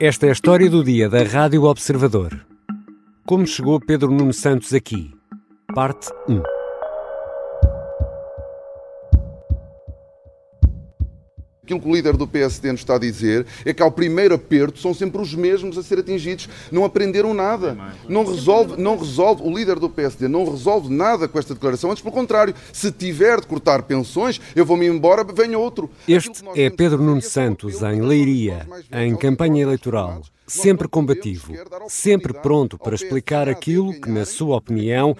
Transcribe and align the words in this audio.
Esta 0.00 0.26
é 0.26 0.28
a 0.28 0.32
história 0.32 0.70
do 0.70 0.84
dia 0.84 1.08
da 1.08 1.24
Rádio 1.24 1.64
Observador. 1.64 2.46
Como 3.26 3.44
chegou 3.44 3.80
Pedro 3.80 4.12
Nuno 4.12 4.32
Santos 4.32 4.72
aqui? 4.72 5.12
Parte 5.74 6.08
1. 6.28 6.40
Aquilo 11.68 11.80
que 11.80 11.88
o 11.90 11.94
líder 11.94 12.16
do 12.16 12.26
PSD 12.26 12.72
nos 12.72 12.80
está 12.80 12.94
a 12.94 12.98
dizer 12.98 13.46
é 13.62 13.74
que 13.74 13.82
ao 13.82 13.92
primeiro 13.92 14.34
aperto 14.34 14.78
são 14.78 14.94
sempre 14.94 15.20
os 15.20 15.34
mesmos 15.34 15.76
a 15.76 15.82
ser 15.82 15.98
atingidos. 15.98 16.48
Não 16.72 16.82
aprenderam 16.82 17.34
nada. 17.34 17.76
Não 18.08 18.24
resolve, 18.24 18.80
não 18.80 18.96
resolve, 18.96 19.42
o 19.42 19.54
líder 19.54 19.78
do 19.78 19.90
PSD 19.90 20.28
não 20.28 20.50
resolve 20.50 20.90
nada 20.90 21.28
com 21.28 21.38
esta 21.38 21.52
declaração. 21.52 21.90
Antes, 21.90 22.02
pelo 22.02 22.14
contrário, 22.14 22.54
se 22.72 22.90
tiver 22.90 23.38
de 23.42 23.46
cortar 23.46 23.82
pensões, 23.82 24.40
eu 24.56 24.64
vou-me 24.64 24.86
embora, 24.86 25.22
venha 25.22 25.58
outro. 25.58 25.90
Este 26.08 26.42
é 26.54 26.70
Pedro 26.70 27.02
Nuno 27.02 27.20
Santos, 27.20 27.82
em 27.82 28.00
Leiria, 28.00 28.66
em 28.90 29.14
campanha 29.14 29.62
eleitoral. 29.62 30.22
Sempre 30.46 30.88
combativo, 30.88 31.52
sempre 31.88 32.32
pronto 32.32 32.78
para 32.78 32.94
explicar 32.94 33.46
aquilo 33.50 33.92
que, 34.00 34.08
na 34.08 34.24
sua 34.24 34.56
opinião, 34.56 35.14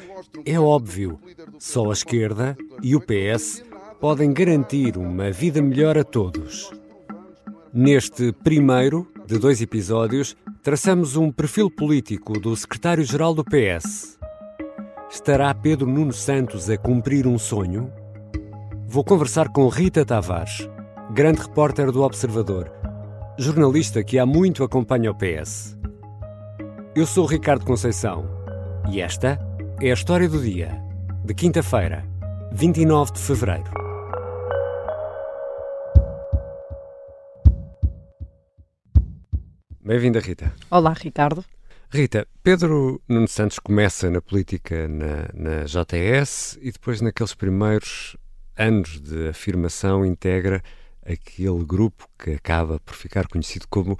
é 0.47 0.59
óbvio. 0.59 1.21
Só 1.59 1.91
a 1.91 1.93
esquerda 1.93 2.57
e 2.83 2.97
o 2.97 3.01
PS 3.01 3.68
podem 4.01 4.33
garantir 4.33 4.97
uma 4.97 5.31
vida 5.31 5.61
melhor 5.61 5.99
a 5.99 6.05
todos. 6.05 6.71
Neste 7.73 8.33
primeiro 8.33 9.11
de 9.27 9.39
dois 9.39 9.61
episódios, 9.61 10.37
traçamos 10.63 11.17
um 11.17 11.33
perfil 11.33 11.71
político 11.71 12.39
do 12.39 12.57
secretário-geral 12.57 13.35
do 13.35 13.45
PS. 13.45 14.19
Estará 15.11 15.53
Pedro 15.53 15.87
Nuno 15.87 16.13
Santos 16.13 16.71
a 16.71 16.79
cumprir 16.79 17.27
um 17.27 17.39
sonho? 17.39 17.93
Vou 18.87 19.05
conversar 19.05 19.49
com 19.49 19.69
Rita 19.69 20.05
Tavares, 20.05 20.69
grande 21.13 21.43
repórter 21.43 21.91
do 21.91 22.03
Observador, 22.03 22.71
jornalista 23.37 24.03
que 24.05 24.19
há 24.19 24.25
muito 24.25 24.63
acompanha 24.63 25.11
o 25.11 25.15
PS. 25.15 25.77
Eu 26.95 27.05
sou 27.05 27.27
Ricardo 27.27 27.67
Conceição 27.67 28.25
e 28.91 29.01
esta 29.01 29.39
é 29.81 29.91
a 29.91 29.95
história 29.95 30.29
do 30.29 30.41
dia, 30.41 30.83
de 31.25 31.35
quinta-feira, 31.35 32.05
29 32.53 33.13
de 33.13 33.19
fevereiro. 33.19 33.88
Bem-vinda, 39.89 40.21
Rita. 40.21 40.53
Olá, 40.71 40.93
Ricardo. 40.93 41.43
Rita, 41.91 42.29
Pedro 42.43 43.01
Nuno 43.09 43.27
Santos 43.27 43.59
começa 43.59 44.11
na 44.11 44.21
política 44.21 44.87
na, 44.87 45.31
na 45.33 45.65
JS 45.65 46.59
e 46.61 46.71
depois, 46.71 47.01
naqueles 47.01 47.33
primeiros 47.33 48.15
anos 48.55 49.01
de 49.01 49.29
afirmação, 49.29 50.05
integra 50.05 50.63
aquele 51.07 51.65
grupo 51.65 52.07
que 52.19 52.33
acaba 52.33 52.79
por 52.81 52.95
ficar 52.95 53.29
conhecido 53.29 53.67
como 53.71 53.99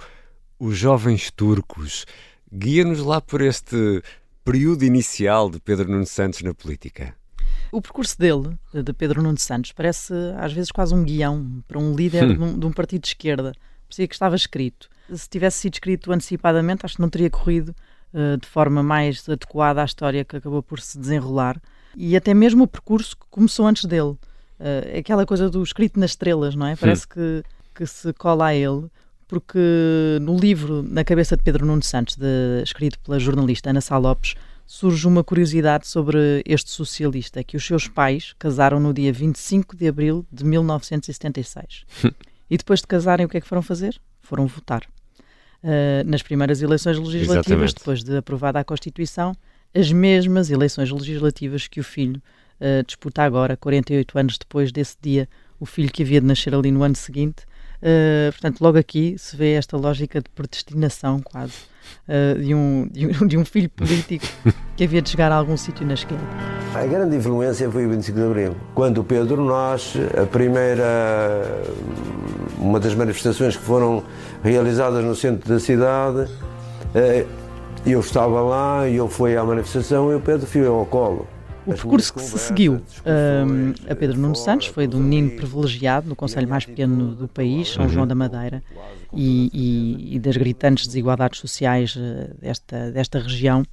os 0.59 0.77
Jovens 0.77 1.31
Turcos. 1.31 2.05
Guia-nos 2.53 2.99
lá 2.99 3.19
por 3.19 3.41
este 3.41 4.03
período 4.45 4.85
inicial 4.85 5.49
de 5.49 5.59
Pedro 5.59 5.89
Nuno 5.89 6.05
Santos 6.05 6.43
na 6.43 6.53
política. 6.53 7.15
O 7.71 7.81
percurso 7.81 8.15
dele, 8.15 8.55
de 8.71 8.93
Pedro 8.93 9.23
Nuno 9.23 9.39
Santos, 9.39 9.71
parece 9.71 10.13
às 10.37 10.53
vezes 10.53 10.71
quase 10.71 10.93
um 10.93 11.03
guião 11.03 11.63
para 11.67 11.79
um 11.79 11.95
líder 11.95 12.25
hum. 12.25 12.33
de, 12.35 12.39
um, 12.43 12.59
de 12.59 12.65
um 12.67 12.71
partido 12.71 13.01
de 13.01 13.07
esquerda. 13.07 13.55
Parecia 13.87 14.07
que 14.07 14.13
estava 14.13 14.35
escrito 14.35 14.87
se 15.13 15.29
tivesse 15.29 15.59
sido 15.59 15.73
escrito 15.73 16.11
antecipadamente, 16.11 16.85
acho 16.85 16.95
que 16.95 17.01
não 17.01 17.09
teria 17.09 17.29
corrido 17.29 17.75
uh, 18.13 18.37
de 18.37 18.47
forma 18.47 18.83
mais 18.83 19.27
adequada 19.27 19.81
à 19.81 19.85
história 19.85 20.23
que 20.23 20.37
acabou 20.37 20.61
por 20.61 20.79
se 20.79 20.97
desenrolar 20.97 21.59
e 21.95 22.15
até 22.15 22.33
mesmo 22.33 22.63
o 22.63 22.67
percurso 22.67 23.17
que 23.17 23.25
começou 23.29 23.67
antes 23.67 23.85
dele. 23.85 24.17
Uh, 24.59 24.97
aquela 24.99 25.25
coisa 25.25 25.49
do 25.49 25.63
escrito 25.63 25.99
nas 25.99 26.11
estrelas, 26.11 26.55
não 26.55 26.67
é? 26.67 26.75
Parece 26.75 27.07
que, 27.07 27.43
que 27.73 27.85
se 27.85 28.11
cola 28.13 28.47
a 28.47 28.55
ele, 28.55 28.87
porque 29.27 29.59
no 30.21 30.37
livro 30.37 30.83
Na 30.83 31.03
Cabeça 31.03 31.37
de 31.37 31.43
Pedro 31.43 31.65
Nuno 31.65 31.83
Santos, 31.83 32.15
de, 32.15 32.61
escrito 32.63 32.99
pela 32.99 33.19
jornalista 33.19 33.69
Ana 33.69 33.81
Sá 33.81 33.97
Lopes, 33.97 34.35
surge 34.67 35.07
uma 35.07 35.23
curiosidade 35.23 35.87
sobre 35.87 36.43
este 36.45 36.69
socialista, 36.69 37.43
que 37.43 37.57
os 37.57 37.65
seus 37.65 37.87
pais 37.87 38.35
casaram 38.37 38.79
no 38.79 38.93
dia 38.93 39.11
25 39.11 39.75
de 39.75 39.87
abril 39.87 40.25
de 40.31 40.43
1976. 40.45 41.85
e 42.49 42.57
depois 42.57 42.81
de 42.81 42.87
casarem, 42.87 43.25
o 43.25 43.29
que 43.29 43.37
é 43.37 43.41
que 43.41 43.47
foram 43.47 43.61
fazer? 43.61 43.99
Foram 44.21 44.45
votar 44.45 44.83
uh, 45.63 46.03
nas 46.05 46.21
primeiras 46.21 46.61
eleições 46.61 46.97
legislativas, 46.97 47.47
Exatamente. 47.47 47.75
depois 47.75 48.03
de 48.03 48.17
aprovada 48.17 48.59
a 48.59 48.63
Constituição, 48.63 49.33
as 49.73 49.91
mesmas 49.91 50.49
eleições 50.49 50.89
legislativas 50.91 51.67
que 51.67 51.79
o 51.79 51.83
filho 51.83 52.21
uh, 52.59 52.83
disputa 52.85 53.23
agora, 53.23 53.55
48 53.55 54.17
anos 54.17 54.37
depois 54.37 54.71
desse 54.71 54.95
dia, 55.01 55.27
o 55.59 55.65
filho 55.65 55.91
que 55.91 56.03
havia 56.03 56.21
de 56.21 56.27
nascer 56.27 56.53
ali 56.55 56.71
no 56.71 56.83
ano 56.83 56.95
seguinte. 56.95 57.43
Uh, 57.81 58.31
portanto, 58.33 58.61
logo 58.61 58.77
aqui 58.77 59.15
se 59.17 59.37
vê 59.37 59.53
esta 59.53 59.77
lógica 59.77 60.19
de 60.19 60.29
predestinação, 60.29 61.21
quase, 61.21 61.53
uh, 62.07 62.37
de, 62.37 62.53
um, 62.53 62.89
de, 62.91 63.07
um, 63.07 63.11
de, 63.27 63.37
um, 63.37 63.45
filho 63.45 63.69
político 63.69 64.25
que 64.75 64.83
havia 64.83 65.01
de 65.01 65.09
chegar 65.09 65.31
a 65.31 65.35
algum 65.35 65.55
sítio 65.55 65.85
na 65.85 65.93
esquerda. 65.93 66.23
A 66.75 66.85
grande 66.85 67.15
influência 67.15 67.71
foi 67.71 67.85
o 67.85 67.89
25 67.89 68.17
de 68.17 68.25
Abril. 68.25 68.55
Quando 68.75 68.99
o 68.99 69.03
Pedro 69.03 69.43
Nós, 69.43 69.93
a 70.21 70.25
primeira, 70.25 71.63
uma 72.57 72.79
das 72.81 72.93
manifestações 72.93 73.55
que 73.55 73.63
foram 73.63 74.03
realizadas 74.43 75.03
no 75.03 75.15
centro 75.15 75.47
da 75.49 75.59
cidade, 75.59 76.21
uh, 76.21 77.39
eu 77.85 77.99
estava 77.99 78.41
lá 78.41 78.87
e 78.87 78.97
ele 78.97 79.09
foi 79.09 79.37
à 79.37 79.43
manifestação 79.43 80.11
e 80.11 80.15
o 80.15 80.19
Pedro 80.19 80.45
foi 80.45 80.65
ao 80.65 80.85
colo. 80.85 81.27
O 81.65 81.73
percurso 81.73 82.13
que 82.13 82.21
se 82.21 82.39
seguiu 82.39 82.81
um, 83.05 83.91
a 83.91 83.93
Pedro 83.93 84.17
Nuno 84.17 84.35
Santos 84.35 84.67
foi 84.67 84.87
de 84.87 84.95
um 84.95 84.99
menino 84.99 85.31
privilegiado 85.31 86.09
no 86.09 86.15
conselho 86.15 86.47
mais 86.47 86.65
pequeno 86.65 87.13
do 87.13 87.27
país, 87.27 87.69
São 87.69 87.87
João 87.87 88.07
da 88.07 88.15
Madeira, 88.15 88.63
e, 89.13 89.51
e, 89.53 90.15
e 90.15 90.19
das 90.19 90.35
gritantes 90.35 90.87
desigualdades 90.87 91.39
sociais 91.39 91.95
eh, 91.97 92.31
desta, 92.41 92.91
desta 92.91 93.19
região. 93.19 93.63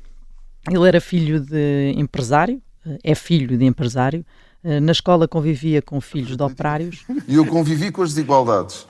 Ele 0.70 0.86
era 0.86 1.00
filho 1.00 1.40
de 1.40 1.94
empresário, 1.96 2.60
eh, 2.86 2.98
é 3.02 3.14
filho 3.14 3.56
de 3.56 3.64
empresário. 3.64 4.26
Eh, 4.62 4.80
na 4.80 4.92
escola 4.92 5.26
convivia 5.26 5.80
com 5.80 6.00
filhos 6.00 6.36
de 6.36 6.42
operários. 6.42 7.04
E 7.26 7.36
eu 7.36 7.46
convivi 7.46 7.90
com 7.90 8.02
as 8.02 8.10
desigualdades 8.10 8.86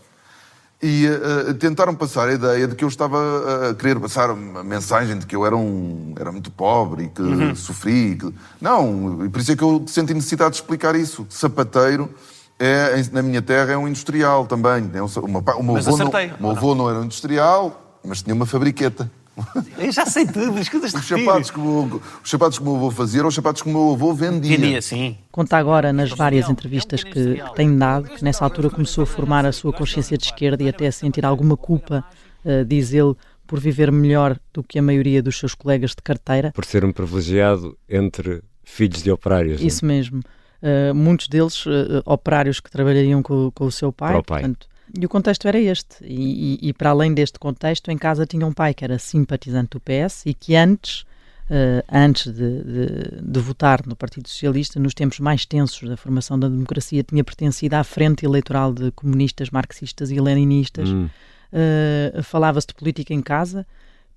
e 0.82 1.06
uh, 1.06 1.54
tentaram 1.54 1.94
passar 1.94 2.28
a 2.28 2.32
ideia 2.32 2.68
de 2.68 2.74
que 2.74 2.84
eu 2.84 2.88
estava 2.88 3.70
a 3.70 3.74
querer 3.74 3.98
passar 3.98 4.30
uma 4.30 4.62
mensagem 4.62 5.18
de 5.18 5.26
que 5.26 5.34
eu 5.34 5.46
era, 5.46 5.56
um, 5.56 6.14
era 6.18 6.30
muito 6.30 6.50
pobre 6.50 7.04
e 7.04 7.08
que 7.08 7.22
uhum. 7.22 7.54
sofri. 7.54 8.16
Que... 8.16 8.32
Não, 8.60 9.24
e 9.24 9.28
por 9.28 9.40
isso 9.40 9.52
é 9.52 9.56
que 9.56 9.62
eu 9.62 9.84
senti 9.86 10.12
necessidade 10.12 10.50
de 10.50 10.56
explicar 10.56 10.94
isso. 10.94 11.26
Sapateiro 11.30 12.12
é, 12.58 13.02
na 13.12 13.22
minha 13.22 13.42
terra 13.42 13.72
é 13.72 13.76
um 13.76 13.88
industrial 13.88 14.46
também. 14.46 14.90
É 14.94 15.02
um, 15.02 15.06
uma, 15.22 15.40
o 15.56 15.62
meu 15.62 15.76
avô, 15.76 15.96
não, 15.96 16.10
meu 16.40 16.50
avô 16.50 16.74
não 16.74 16.90
era 16.90 16.98
um 17.00 17.04
industrial, 17.04 17.98
mas 18.04 18.22
tinha 18.22 18.34
uma 18.34 18.46
fabriqueta. 18.46 19.10
Eu 19.78 19.92
já 19.92 20.06
sei 20.06 20.26
tudo, 20.26 20.58
as 20.58 20.68
coisas 20.68 20.94
os 20.94 21.06
sapatos, 21.06 21.50
que 21.50 21.60
o, 21.60 22.00
os 22.22 22.30
sapatos 22.30 22.58
que 22.58 22.64
o 22.64 22.66
meu 22.66 22.76
avô 22.76 22.90
fazia 22.90 23.20
eram 23.20 23.28
os 23.28 23.34
sapatos 23.34 23.62
que 23.62 23.68
o 23.68 23.72
meu 23.72 23.92
avô 23.92 24.14
vendia. 24.14 24.56
Vendia, 24.56 24.82
sim. 24.82 25.16
Conta 25.30 25.56
agora 25.56 25.92
nas 25.92 26.10
várias 26.10 26.48
entrevistas 26.48 27.04
que, 27.04 27.12
que 27.12 27.54
tem 27.54 27.76
dado 27.76 28.08
que 28.08 28.24
nessa 28.24 28.44
altura 28.44 28.70
começou 28.70 29.02
a 29.02 29.06
formar 29.06 29.44
a 29.44 29.52
sua 29.52 29.72
consciência 29.72 30.16
de 30.16 30.24
esquerda 30.24 30.62
e 30.62 30.68
até 30.68 30.86
a 30.86 30.92
sentir 30.92 31.24
alguma 31.24 31.56
culpa, 31.56 32.04
uh, 32.44 32.64
diz 32.64 32.92
ele, 32.92 33.14
por 33.46 33.60
viver 33.60 33.92
melhor 33.92 34.38
do 34.52 34.62
que 34.62 34.78
a 34.78 34.82
maioria 34.82 35.22
dos 35.22 35.38
seus 35.38 35.54
colegas 35.54 35.90
de 35.90 36.02
carteira. 36.02 36.50
Por 36.52 36.64
ser 36.64 36.84
um 36.84 36.92
privilegiado 36.92 37.76
entre 37.88 38.42
filhos 38.64 39.02
de 39.02 39.10
operários. 39.10 39.60
Isso 39.60 39.84
não? 39.84 39.94
mesmo. 39.94 40.20
Uh, 40.62 40.94
muitos 40.94 41.28
deles 41.28 41.64
uh, 41.66 42.02
operários 42.06 42.58
que 42.58 42.70
trabalhariam 42.70 43.22
com, 43.22 43.50
com 43.54 43.66
o 43.66 43.70
seu 43.70 43.92
pai. 43.92 44.12
Para 44.12 44.18
o 44.18 44.24
pai. 44.24 44.40
Portanto, 44.40 44.66
e 45.00 45.04
o 45.04 45.08
contexto 45.08 45.46
era 45.46 45.58
este. 45.58 45.96
E, 46.02 46.58
e, 46.62 46.68
e, 46.68 46.72
para 46.72 46.90
além 46.90 47.12
deste 47.12 47.38
contexto, 47.38 47.90
em 47.90 47.98
casa 47.98 48.26
tinha 48.26 48.46
um 48.46 48.52
pai 48.52 48.74
que 48.74 48.84
era 48.84 48.98
simpatizante 48.98 49.70
do 49.70 49.80
PS 49.80 50.26
e 50.26 50.34
que 50.34 50.56
antes, 50.56 51.02
uh, 51.50 51.84
antes 51.92 52.32
de, 52.32 52.62
de, 52.62 53.22
de, 53.22 53.40
votar 53.40 53.86
no 53.86 53.94
Partido 53.94 54.28
Socialista, 54.28 54.80
nos 54.80 54.94
tempos 54.94 55.20
mais 55.20 55.44
tensos 55.44 55.88
da 55.88 55.96
formação 55.96 56.38
da 56.38 56.48
democracia, 56.48 57.02
tinha 57.02 57.22
pertencido 57.22 57.74
à 57.74 57.84
frente 57.84 58.24
eleitoral 58.24 58.72
de 58.72 58.90
comunistas, 58.92 59.50
marxistas 59.50 60.10
e 60.10 60.20
leninistas. 60.20 60.88
Hum. 60.88 61.08
Uh, 61.52 62.22
Falava-se 62.22 62.68
de 62.68 62.74
política 62.74 63.14
em 63.14 63.22
casa. 63.22 63.66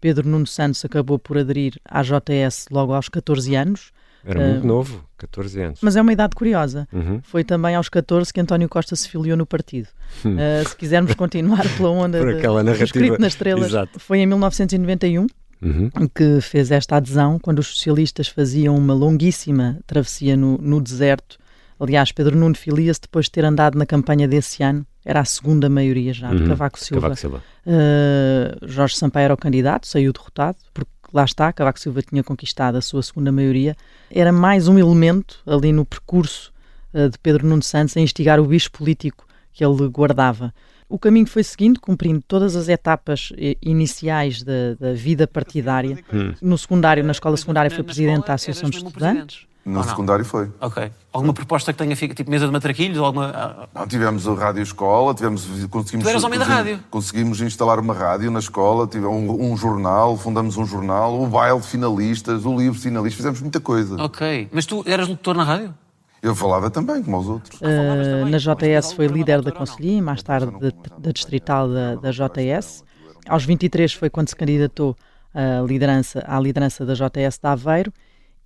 Pedro 0.01 0.27
Nuno 0.27 0.47
Santos 0.47 0.83
acabou 0.85 1.19
por 1.19 1.37
aderir 1.37 1.79
à 1.83 2.01
JS 2.01 2.67
logo 2.71 2.93
aos 2.93 3.09
14 3.09 3.53
anos 3.55 3.91
era 4.23 4.39
muito 4.39 4.63
uh, 4.63 4.67
novo, 4.67 5.03
14 5.17 5.61
anos. 5.61 5.79
Mas 5.81 5.95
é 5.95 6.01
uma 6.01 6.13
idade 6.13 6.35
curiosa. 6.35 6.87
Uhum. 6.91 7.21
Foi 7.23 7.43
também 7.43 7.75
aos 7.75 7.89
14 7.89 8.33
que 8.33 8.39
António 8.39 8.67
Costa 8.67 8.95
se 8.95 9.07
filiou 9.07 9.37
no 9.37 9.45
partido. 9.45 9.87
Uh, 10.25 10.67
se 10.67 10.75
quisermos 10.75 11.13
continuar 11.15 11.63
pela 11.77 11.89
onda 11.89 12.19
Por 12.19 12.29
aquela 12.29 12.63
narrativa. 12.63 12.85
escrito 12.85 13.19
nas 13.19 13.33
estrelas, 13.33 13.67
Exato. 13.67 13.99
foi 13.99 14.19
em 14.19 14.25
1991 14.25 15.27
uhum. 15.61 15.89
que 16.13 16.41
fez 16.41 16.71
esta 16.71 16.97
adesão, 16.97 17.39
quando 17.39 17.59
os 17.59 17.67
socialistas 17.67 18.27
faziam 18.27 18.75
uma 18.77 18.93
longuíssima 18.93 19.79
travessia 19.85 20.35
no, 20.35 20.57
no 20.57 20.81
deserto. 20.81 21.37
Aliás, 21.79 22.11
Pedro 22.11 22.37
Nuno 22.37 22.55
filia-se 22.55 23.01
depois 23.01 23.25
de 23.25 23.31
ter 23.31 23.45
andado 23.45 23.77
na 23.77 23.85
campanha 23.85 24.27
desse 24.27 24.61
ano. 24.63 24.85
Era 25.05 25.21
a 25.21 25.25
segunda 25.25 25.69
maioria 25.69 26.13
já 26.13 26.29
de 26.33 26.43
uhum. 26.43 26.49
Cavaco 26.49 26.77
Silva. 26.77 27.01
Cavaco 27.01 27.19
Silva. 27.19 27.43
Uh, 27.65 28.67
Jorge 28.67 28.97
Sampaio 28.97 29.25
era 29.25 29.33
o 29.33 29.37
candidato, 29.37 29.87
saiu 29.87 30.11
derrotado, 30.11 30.57
porque 30.73 30.91
lá 31.13 31.23
está, 31.23 31.51
Cavaco 31.51 31.79
Silva 31.79 32.01
tinha 32.01 32.23
conquistado 32.23 32.75
a 32.75 32.81
sua 32.81 33.01
segunda 33.01 33.31
maioria, 33.31 33.75
era 34.09 34.31
mais 34.31 34.67
um 34.67 34.77
elemento 34.77 35.39
ali 35.45 35.71
no 35.71 35.85
percurso 35.85 36.51
uh, 36.93 37.09
de 37.09 37.17
Pedro 37.19 37.47
Nuno 37.47 37.63
Santos 37.63 37.95
a 37.97 37.99
instigar 37.99 38.39
o 38.39 38.45
bicho 38.45 38.71
político 38.71 39.27
que 39.51 39.63
ele 39.63 39.87
guardava. 39.89 40.53
O 40.87 40.97
caminho 40.97 41.27
foi 41.27 41.43
seguindo, 41.43 41.79
cumprindo 41.79 42.23
todas 42.27 42.55
as 42.55 42.67
etapas 42.67 43.31
eh, 43.37 43.55
iniciais 43.61 44.41
da, 44.41 44.73
da 44.79 44.93
vida 44.93 45.27
partidária. 45.27 45.99
Hum. 46.11 46.33
No 46.41 46.57
secundário, 46.57 47.03
na 47.03 47.11
escola 47.11 47.37
secundária, 47.37 47.69
foi 47.69 47.83
presidente 47.83 48.25
da 48.25 48.33
Associação 48.33 48.71
de 48.71 48.77
Estudantes. 48.77 49.45
No 49.69 49.83
secundário 49.83 50.25
foi. 50.25 50.51
Ok. 50.59 50.91
Alguma 51.11 51.33
proposta 51.33 51.71
que 51.71 51.79
tenha 51.79 51.95
ficado, 51.95 52.17
tipo 52.17 52.29
mesa 52.29 52.45
de 52.45 52.51
matraquilhos? 52.51 52.97
Alguma... 52.97 53.31
Ah, 53.33 53.67
não, 53.73 53.87
tivemos 53.87 54.27
a 54.27 54.33
rádio 54.33 54.61
escola, 54.61 55.13
tivemos, 55.13 55.43
conseguimos... 55.69 56.05
Tu 56.05 56.09
eras 56.09 56.23
homem 56.23 56.39
da 56.39 56.45
rádio? 56.45 56.79
Conseguimos 56.89 57.41
instalar 57.41 57.79
uma 57.79 57.93
rádio 57.93 58.31
na 58.31 58.39
escola, 58.39 58.87
tivemos 58.87 59.15
um, 59.15 59.51
um, 59.51 59.57
jornal, 59.57 60.17
fundamos 60.17 60.57
um 60.57 60.65
jornal, 60.65 61.19
o 61.21 61.27
baile 61.27 61.59
de 61.59 61.67
finalistas, 61.67 62.45
o 62.45 62.57
livro 62.57 62.75
de 62.75 62.81
finalistas, 62.81 63.17
fizemos 63.17 63.41
muita 63.41 63.59
coisa. 63.59 64.01
Ok. 64.01 64.49
Mas 64.51 64.65
tu 64.65 64.83
eras 64.85 65.07
locutor 65.07 65.35
na 65.35 65.43
rádio? 65.43 65.73
Eu 66.21 66.35
falava 66.35 66.69
também, 66.69 67.01
como 67.01 67.17
os 67.17 67.27
outros. 67.27 67.59
Uh, 67.61 68.27
na 68.29 68.37
JS 68.37 68.93
foi 68.93 69.07
líder 69.07 69.41
da 69.41 69.51
Conselhia 69.51 69.97
e 69.97 70.01
mais 70.01 70.21
tarde 70.21 70.51
da, 70.97 71.11
distrital 71.11 71.69
da, 71.69 71.95
da 71.95 72.11
JS. 72.11 72.83
Aos 73.27 73.45
23 73.45 73.93
foi 73.93 74.09
quando 74.09 74.29
se 74.29 74.35
candidatou 74.35 74.95
à 75.33 75.65
liderança, 75.65 76.23
à 76.27 76.39
liderança 76.39 76.85
da 76.85 76.93
JS 76.93 77.39
de 77.41 77.47
Aveiro 77.47 77.93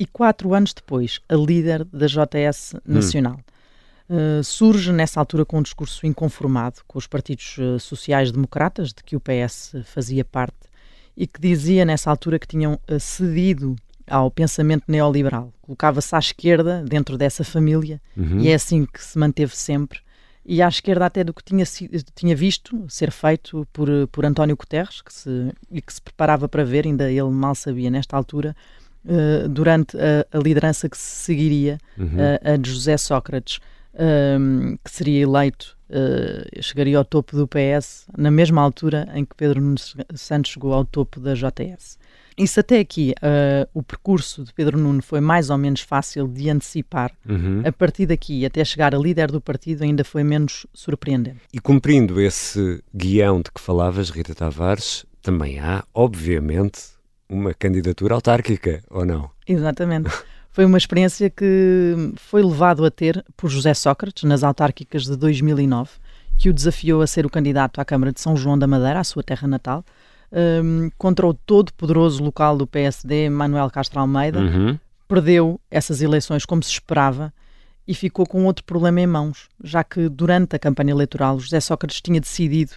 e 0.04 0.06
quatro 0.06 0.54
anos 0.54 0.74
depois 0.74 1.22
a 1.30 1.36
líder 1.36 1.86
da 1.86 2.08
JS 2.08 2.76
Nacional. 2.86 3.38
Hum. 4.10 4.40
Uh, 4.40 4.44
surge 4.44 4.92
nessa 4.92 5.18
altura 5.20 5.46
com 5.46 5.60
um 5.60 5.62
discurso 5.62 6.06
inconformado 6.06 6.82
com 6.86 7.00
os 7.00 7.08
partidos 7.08 7.58
uh, 7.58 7.80
sociais-democratas, 7.80 8.90
de 8.90 9.02
que 9.02 9.16
o 9.16 9.20
PS 9.20 9.76
fazia 9.86 10.26
parte, 10.26 10.58
e 11.16 11.26
que 11.26 11.40
dizia 11.40 11.86
nessa 11.86 12.10
altura 12.10 12.38
que 12.38 12.46
tinham 12.48 12.74
uh, 12.74 13.00
cedido 13.00 13.78
ao 14.06 14.30
pensamento 14.30 14.84
neoliberal. 14.90 15.54
Colocava-se 15.62 16.14
à 16.14 16.20
esquerda 16.20 16.84
dentro 16.84 17.18
dessa 17.18 17.46
família 17.46 18.02
uhum. 18.18 18.42
e 18.42 18.50
é 18.50 18.56
assim 18.56 18.86
que 18.86 19.02
se 19.02 19.18
manteve 19.18 19.56
sempre. 19.56 20.00
E 20.46 20.62
à 20.62 20.68
esquerda 20.68 21.06
até 21.06 21.24
do 21.24 21.34
que 21.34 21.42
tinha, 21.42 21.64
tinha 22.14 22.36
visto 22.36 22.86
ser 22.90 23.10
feito 23.10 23.66
por, 23.72 23.88
por 24.12 24.26
António 24.26 24.58
Guterres, 24.58 25.02
que 25.02 25.14
se, 25.14 25.54
e 25.72 25.82
que 25.82 25.94
se 25.94 26.02
preparava 26.02 26.50
para 26.50 26.66
ver, 26.66 26.86
ainda 26.86 27.10
ele 27.10 27.30
mal 27.30 27.56
sabia 27.56 27.90
nesta 27.90 28.18
altura, 28.18 28.54
uh, 29.06 29.48
durante 29.50 29.98
a, 29.98 30.26
a, 30.32 30.40
liderança 30.40 30.90
que 30.90 30.98
se 30.98 31.26
seguiria 31.26 31.78
uhum. 31.98 32.06
uh, 32.06 32.54
a 32.54 32.58
de 32.58 32.70
José 32.70 32.98
Sócrates, 32.98 33.58
uh, 33.94 34.78
que 34.84 34.92
seria 34.92 35.24
eleito, 35.24 35.78
uh, 35.90 36.62
chegaria 36.62 36.98
ao 36.98 37.06
topo 37.06 37.36
do 37.36 37.48
PS 37.48 38.06
na 38.18 38.32
mesma 38.32 38.62
altura 38.62 39.08
em 39.14 39.26
que 39.26 39.36
Pedro 39.36 39.62
Nunes 39.62 39.96
Santos 40.16 40.52
chegou 40.52 40.74
ao 40.74 40.86
topo 40.86 41.20
da 41.20 41.34
JS. 41.34 41.98
Isso 42.38 42.60
até 42.60 42.80
aqui, 42.80 43.14
uh, 43.22 43.70
o 43.74 43.84
percurso 43.84 44.44
de 44.44 44.54
Pedro 44.54 44.78
Nuno 44.78 45.02
foi 45.04 45.22
mais 45.22 45.50
ou 45.50 45.58
menos 45.58 45.82
fácil 45.82 46.28
de 46.28 46.50
antecipar. 46.50 47.12
Uhum. 47.28 47.62
A 47.66 47.72
partir 47.72 48.08
daqui, 48.08 48.46
até 48.46 48.66
chegar 48.66 48.96
a 48.96 48.98
líder 48.98 49.32
do 49.32 49.40
partido, 49.40 49.84
ainda 49.84 50.04
foi 50.04 50.24
menos 50.24 50.66
surpreendente. 50.74 51.42
E 51.54 51.60
cumprindo 51.60 52.20
esse 52.20 52.84
guião 52.94 53.38
de 53.42 53.52
que 53.52 53.62
falavas, 53.62 54.10
Rita 54.10 54.34
Tavares, 54.34 55.06
também 55.22 55.60
há, 55.60 55.84
obviamente, 55.94 56.93
uma 57.30 57.54
candidatura 57.54 58.16
autárquica, 58.16 58.84
ou 58.90 59.06
não? 59.06 59.30
Exatamente. 59.48 60.10
Foi 60.52 60.66
uma 60.66 60.78
experiência 60.78 61.30
que 61.30 62.14
foi 62.16 62.44
levado 62.44 62.86
a 62.86 62.92
ter 62.92 63.26
por 63.36 63.50
José 63.50 63.74
Sócrates 63.74 64.24
nas 64.24 64.44
autárquicas 64.44 65.04
de 65.04 65.16
2009, 65.18 65.90
que 66.38 66.48
o 66.50 66.54
desafiou 66.54 67.02
a 67.02 67.08
ser 67.08 67.26
o 67.26 67.30
candidato 67.30 67.82
à 67.82 67.86
Câmara 67.86 68.14
de 68.14 68.22
São 68.22 68.38
João 68.38 68.58
da 68.58 68.68
Madeira, 68.68 69.00
à 69.00 69.04
sua 69.04 69.24
terra 69.24 69.48
natal, 69.48 69.84
um, 70.32 70.92
contra 70.98 71.26
o 71.26 71.34
todo-poderoso 71.34 72.24
local 72.24 72.56
do 72.56 72.68
PSD, 72.68 73.30
Manuel 73.30 73.70
Castro 73.72 74.00
Almeida. 74.00 74.40
Uhum. 74.40 74.78
Perdeu 75.08 75.60
essas 75.72 76.02
eleições 76.02 76.46
como 76.46 76.62
se 76.62 76.72
esperava 76.72 77.34
e 77.88 77.94
ficou 77.94 78.26
com 78.26 78.46
outro 78.46 78.64
problema 78.64 79.02
em 79.02 79.08
mãos, 79.08 79.50
já 79.64 79.84
que 79.84 80.08
durante 80.08 80.56
a 80.56 80.60
campanha 80.60 80.92
eleitoral 80.92 81.40
José 81.40 81.60
Sócrates 81.60 82.02
tinha 82.02 82.20
decidido 82.20 82.74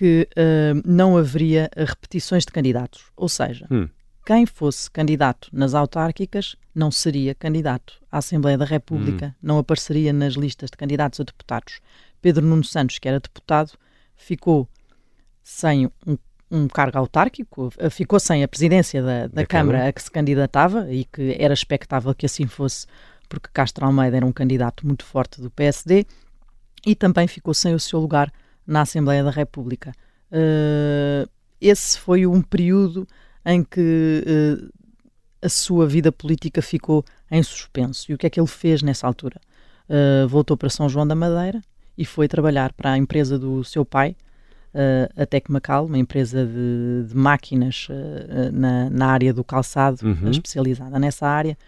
que 0.00 0.26
uh, 0.30 0.80
não 0.82 1.18
haveria 1.18 1.68
repetições 1.76 2.46
de 2.46 2.50
candidatos. 2.50 3.04
Ou 3.14 3.28
seja, 3.28 3.66
hum. 3.70 3.86
quem 4.24 4.46
fosse 4.46 4.90
candidato 4.90 5.50
nas 5.52 5.74
autárquicas 5.74 6.56
não 6.74 6.90
seria 6.90 7.34
candidato 7.34 8.00
à 8.10 8.16
Assembleia 8.16 8.56
da 8.56 8.64
República, 8.64 9.26
hum. 9.26 9.34
não 9.42 9.58
apareceria 9.58 10.10
nas 10.10 10.32
listas 10.32 10.70
de 10.70 10.78
candidatos 10.78 11.20
a 11.20 11.24
deputados. 11.24 11.82
Pedro 12.22 12.46
Nuno 12.46 12.64
Santos, 12.64 12.98
que 12.98 13.08
era 13.08 13.20
deputado, 13.20 13.72
ficou 14.16 14.66
sem 15.42 15.90
um, 16.06 16.16
um 16.50 16.66
cargo 16.66 16.96
autárquico, 16.96 17.70
ficou 17.90 18.18
sem 18.18 18.42
a 18.42 18.48
presidência 18.48 19.02
da, 19.02 19.26
da, 19.26 19.26
da 19.26 19.46
Câmara, 19.46 19.76
Câmara 19.76 19.88
a 19.90 19.92
que 19.92 20.02
se 20.02 20.10
candidatava 20.10 20.90
e 20.90 21.04
que 21.04 21.36
era 21.38 21.52
expectável 21.52 22.14
que 22.14 22.24
assim 22.24 22.46
fosse, 22.46 22.86
porque 23.28 23.50
Castro 23.52 23.84
Almeida 23.84 24.16
era 24.16 24.24
um 24.24 24.32
candidato 24.32 24.86
muito 24.86 25.04
forte 25.04 25.42
do 25.42 25.50
PSD, 25.50 26.06
e 26.86 26.94
também 26.94 27.28
ficou 27.28 27.52
sem 27.52 27.74
o 27.74 27.78
seu 27.78 28.00
lugar 28.00 28.32
na 28.70 28.82
Assembleia 28.82 29.24
da 29.24 29.30
República. 29.30 29.92
Uh, 30.30 31.28
esse 31.60 31.98
foi 31.98 32.24
um 32.24 32.40
período 32.40 33.06
em 33.44 33.64
que 33.64 34.24
uh, 34.24 34.70
a 35.42 35.48
sua 35.48 35.86
vida 35.88 36.12
política 36.12 36.62
ficou 36.62 37.04
em 37.28 37.42
suspenso. 37.42 38.10
E 38.10 38.14
o 38.14 38.18
que 38.18 38.26
é 38.26 38.30
que 38.30 38.38
ele 38.38 38.46
fez 38.46 38.80
nessa 38.80 39.06
altura? 39.08 39.40
Uh, 39.88 40.28
voltou 40.28 40.56
para 40.56 40.70
São 40.70 40.88
João 40.88 41.06
da 41.06 41.16
Madeira 41.16 41.60
e 41.98 42.04
foi 42.04 42.28
trabalhar 42.28 42.72
para 42.72 42.92
a 42.92 42.96
empresa 42.96 43.36
do 43.36 43.64
seu 43.64 43.84
pai, 43.84 44.14
uh, 44.72 45.20
a 45.20 45.26
Tecmacal, 45.26 45.86
uma 45.86 45.98
empresa 45.98 46.46
de, 46.46 47.08
de 47.08 47.16
máquinas 47.16 47.88
na, 48.52 48.88
na, 48.88 49.06
área 49.08 49.34
do 49.34 49.42
calçado, 49.42 50.06
uhum. 50.06 50.30
especializada 50.30 50.96
nessa 50.96 51.26
área. 51.26 51.58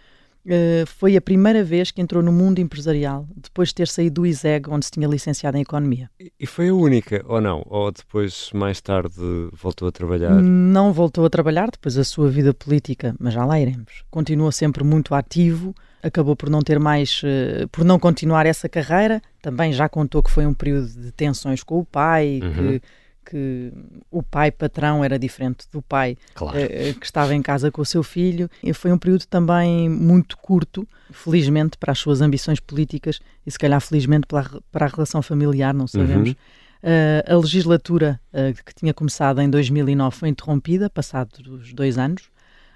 Uh, 0.45 0.85
foi 0.85 1.15
a 1.15 1.21
primeira 1.21 1.63
vez 1.63 1.89
que 1.89 2.01
entrou 2.01 2.21
no 2.21 2.31
mundo 2.31 2.59
empresarial, 2.59 3.25
depois 3.35 3.69
de 3.69 3.75
ter 3.75 3.87
saído 3.87 4.21
do 4.21 4.25
ISEG, 4.25 4.69
onde 4.69 4.85
se 4.85 4.91
tinha 4.91 5.07
licenciado 5.07 5.57
em 5.57 5.61
Economia. 5.61 6.09
E 6.39 6.45
foi 6.45 6.67
a 6.67 6.73
única, 6.73 7.23
ou 7.27 7.39
não? 7.39 7.63
Ou 7.65 7.91
depois, 7.91 8.49
mais 8.53 8.81
tarde, 8.81 9.15
voltou 9.53 9.87
a 9.87 9.91
trabalhar? 9.91 10.31
Não 10.41 10.91
voltou 10.91 11.25
a 11.25 11.29
trabalhar, 11.29 11.69
depois 11.71 11.97
a 11.97 12.03
sua 12.03 12.29
vida 12.29 12.53
política, 12.53 13.15
mas 13.19 13.33
já 13.33 13.45
lá 13.45 13.57
iremos. 13.59 14.03
Continua 14.11 14.51
sempre 14.51 14.83
muito 14.83 15.15
ativo, 15.15 15.73
acabou 16.01 16.35
por 16.35 16.49
não 16.49 16.61
ter 16.61 16.77
mais, 16.77 17.21
uh, 17.23 17.67
por 17.69 17.85
não 17.85 17.97
continuar 17.97 18.45
essa 18.45 18.67
carreira. 18.67 19.21
Também 19.41 19.71
já 19.71 19.87
contou 19.87 20.21
que 20.21 20.29
foi 20.29 20.45
um 20.45 20.53
período 20.53 20.89
de 20.89 21.11
tensões 21.13 21.63
com 21.63 21.79
o 21.79 21.85
pai, 21.85 22.41
uhum. 22.43 22.53
que 22.53 22.81
que 23.23 23.71
o 24.11 24.21
pai 24.21 24.51
patrão 24.51 25.03
era 25.03 25.17
diferente 25.17 25.65
do 25.71 25.81
pai 25.81 26.17
claro. 26.33 26.57
uh, 26.57 26.99
que 26.99 27.05
estava 27.05 27.33
em 27.33 27.41
casa 27.41 27.71
com 27.71 27.81
o 27.81 27.85
seu 27.85 28.03
filho. 28.03 28.49
E 28.61 28.73
foi 28.73 28.91
um 28.91 28.97
período 28.97 29.25
também 29.25 29.89
muito 29.89 30.37
curto, 30.37 30.87
felizmente, 31.11 31.77
para 31.77 31.91
as 31.91 31.99
suas 31.99 32.21
ambições 32.21 32.59
políticas 32.59 33.19
e 33.45 33.51
se 33.51 33.57
calhar 33.57 33.79
felizmente 33.81 34.27
para 34.27 34.41
a, 34.41 34.61
para 34.71 34.85
a 34.85 34.89
relação 34.89 35.21
familiar, 35.21 35.73
não 35.73 35.87
sabemos. 35.87 36.29
Uhum. 36.29 36.35
Uh, 36.83 37.33
a 37.33 37.37
legislatura 37.37 38.19
uh, 38.33 38.63
que 38.63 38.75
tinha 38.75 38.93
começado 38.93 39.39
em 39.41 39.49
2009 39.49 40.15
foi 40.15 40.29
interrompida, 40.29 40.89
passados 40.89 41.73
dois 41.73 41.97
anos. 41.97 42.29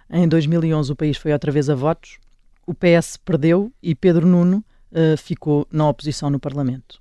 Em 0.09 0.27
2011 0.27 0.91
o 0.91 0.95
país 0.95 1.17
foi 1.17 1.33
outra 1.33 1.51
vez 1.51 1.69
a 1.69 1.75
votos. 1.75 2.17
O 2.65 2.73
PS 2.73 3.17
perdeu 3.17 3.71
e 3.83 3.93
Pedro 3.93 4.25
Nuno 4.25 4.63
ficou 5.17 5.67
na 5.69 5.87
oposição 5.87 6.29
no 6.29 6.39
Parlamento. 6.39 6.99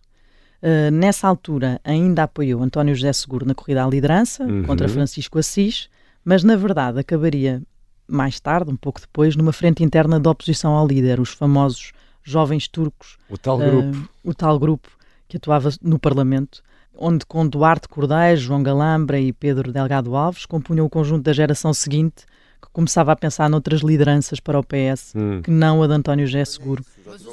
Uh, 0.62 0.90
nessa 0.90 1.28
altura 1.28 1.80
ainda 1.84 2.22
apoiou 2.22 2.62
António 2.62 2.94
José 2.94 3.12
Seguro 3.12 3.46
na 3.46 3.54
corrida 3.54 3.84
à 3.84 3.88
liderança 3.88 4.44
uhum. 4.44 4.64
contra 4.64 4.88
Francisco 4.88 5.38
Assis, 5.38 5.88
mas 6.24 6.42
na 6.42 6.56
verdade 6.56 6.98
acabaria 6.98 7.62
mais 8.08 8.40
tarde, 8.40 8.70
um 8.70 8.76
pouco 8.76 9.00
depois, 9.00 9.36
numa 9.36 9.52
frente 9.52 9.82
interna 9.82 10.18
de 10.18 10.28
oposição 10.28 10.72
ao 10.72 10.86
líder, 10.86 11.20
os 11.20 11.30
famosos 11.30 11.92
jovens 12.22 12.68
turcos. 12.68 13.16
O 13.28 13.36
tal 13.36 13.58
grupo. 13.58 13.96
Uh, 13.96 14.08
o 14.24 14.34
tal 14.34 14.58
grupo 14.58 14.88
que 15.28 15.36
atuava 15.36 15.70
no 15.82 15.98
Parlamento, 15.98 16.62
onde 16.96 17.26
com 17.26 17.46
Duarte 17.46 17.88
Cordeiro, 17.88 18.40
João 18.40 18.62
Galambra 18.62 19.18
e 19.18 19.32
Pedro 19.32 19.72
Delgado 19.72 20.14
Alves 20.16 20.46
compunham 20.46 20.86
o 20.86 20.90
conjunto 20.90 21.24
da 21.24 21.32
geração 21.32 21.74
seguinte 21.74 22.24
começava 22.72 23.12
a 23.12 23.16
pensar 23.16 23.48
noutras 23.48 23.80
lideranças 23.80 24.40
para 24.40 24.58
o 24.58 24.62
PS 24.62 25.12
hum. 25.14 25.40
que 25.42 25.50
não 25.50 25.82
a 25.82 25.86
de 25.86 25.92
António 25.92 26.26
José 26.26 26.44
Seguro 26.44 26.84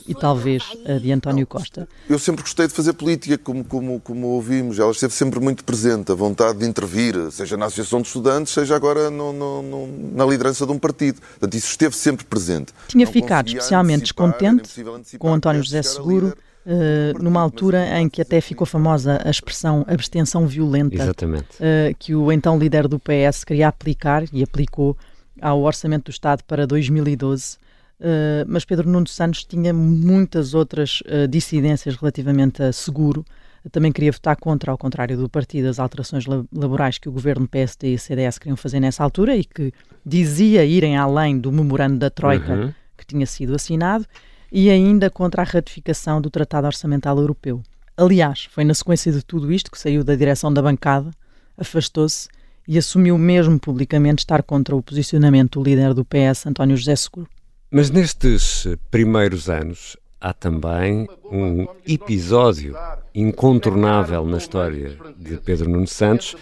e 0.08 0.14
talvez 0.14 0.64
a 0.86 1.00
de 1.00 1.12
António 1.12 1.48
Costa. 1.48 1.88
Eu 2.10 2.20
sempre 2.20 2.44
gostei 2.44 2.68
de 2.68 2.74
fazer 2.74 2.94
política, 2.94 3.38
como, 3.38 3.64
como, 3.64 4.00
como 4.00 4.28
ouvimos. 4.28 4.80
Ela 4.80 4.92
esteve 4.92 5.14
sempre 5.14 5.40
muito 5.40 5.64
presente, 5.64 6.12
a 6.12 6.16
vontade 6.16 6.60
de 6.60 6.66
intervir, 6.66 7.16
seja 7.32 7.58
na 7.58 7.66
Associação 7.66 8.02
de 8.02 8.08
Estudantes, 8.08 8.54
seja 8.54 8.76
agora 8.76 9.10
no, 9.10 9.34
no, 9.34 9.62
no, 9.62 10.12
na 10.14 10.26
liderança 10.26 10.66
de 10.66 10.72
um 10.72 10.80
partido. 10.80 11.20
Portanto, 11.22 11.54
isso 11.56 11.68
esteve 11.68 11.96
sempre 11.96 12.26
presente. 12.26 12.74
Tinha 12.88 13.06
não 13.06 13.12
ficado 13.12 13.48
especialmente 13.48 14.04
descontente 14.04 14.84
com 15.18 15.34
António 15.34 15.64
José 15.64 15.82
Seguro. 15.82 16.34
Uh, 16.66 17.22
numa 17.22 17.42
altura 17.42 18.00
em 18.00 18.08
que 18.08 18.22
até 18.22 18.40
ficou 18.40 18.66
famosa 18.66 19.22
a 19.26 19.30
expressão 19.30 19.86
abstenção 19.86 20.48
violenta 20.48 21.12
uh, 21.12 21.94
que 22.00 22.16
o 22.16 22.32
então 22.32 22.58
líder 22.58 22.88
do 22.88 22.98
PS 22.98 23.44
queria 23.44 23.68
aplicar 23.68 24.24
e 24.32 24.42
aplicou 24.42 24.98
ao 25.44 25.62
Orçamento 25.62 26.06
do 26.06 26.12
Estado 26.12 26.42
para 26.46 26.66
2012, 26.66 27.56
uh, 27.56 27.60
eh, 28.00 28.46
mas 28.48 28.64
Pedro 28.64 28.90
Nuno 28.90 29.08
Santos 29.08 29.44
tinha 29.44 29.74
muitas 29.74 30.54
outras 30.54 31.02
uh, 31.02 31.28
dissidências 31.28 31.98
relativamente 31.98 32.64
a 32.64 32.72
seguro. 32.72 33.26
Também 33.70 33.92
queria 33.92 34.12
votar 34.12 34.38
contra, 34.38 34.72
ao 34.72 34.78
contrário 34.78 35.18
do 35.18 35.28
partido, 35.28 35.68
as 35.68 35.80
alterações 35.80 36.26
laborais 36.26 36.98
que 36.98 37.10
o 37.10 37.12
governo 37.12 37.46
PSD 37.46 37.94
e 37.94 38.00
CDS 38.00 38.38
queriam 38.38 38.56
fazer 38.56 38.80
nessa 38.80 39.04
altura 39.04 39.36
e 39.36 39.44
que 39.44 39.74
dizia 40.06 40.66
irem 40.66 40.96
além 40.98 41.38
do 41.38 41.52
memorando 41.52 41.98
da 41.98 42.10
Troika 42.10 42.54
uhum. 42.54 42.74
que 42.98 43.06
tinha 43.06 43.26
sido 43.26 43.54
assinado, 43.54 44.06
e 44.52 44.70
ainda 44.70 45.10
contra 45.10 45.42
a 45.42 45.46
ratificação 45.46 46.22
do 46.22 46.30
Tratado 46.30 46.68
Orçamental 46.68 47.18
Europeu. 47.18 47.62
Aliás, 47.98 48.48
foi 48.50 48.64
na 48.64 48.74
sequência 48.74 49.12
de 49.12 49.24
tudo 49.24 49.52
isto 49.52 49.70
que 49.72 49.80
saiu 49.80 50.04
da 50.04 50.16
direção 50.16 50.54
da 50.54 50.62
bancada, 50.62 51.12
afastou-se 51.58 52.30
e 52.68 52.78
assumiu 52.78 53.18
mesmo 53.18 53.60
publicamente 53.60 54.20
estar 54.20 54.44
contra 54.44 54.76
o 54.76 54.82
posicionamento 54.82 55.60
do 55.60 55.64
líder 55.64 55.94
do 55.94 56.06
PS, 56.06 56.48
António 56.48 56.78
José 56.78 56.96
Seguro. 56.96 57.28
Mas 57.72 57.90
nestes 57.90 58.68
primeiros 58.92 59.50
anos 59.50 59.98
há 60.22 60.32
também 60.32 61.08
um 61.30 61.68
episódio 61.86 62.76
incontornável 63.14 64.26
na 64.26 64.38
história 64.38 64.98
de 65.18 65.38
Pedro 65.38 65.70
Nuno 65.70 65.88
Santos, 65.88 66.36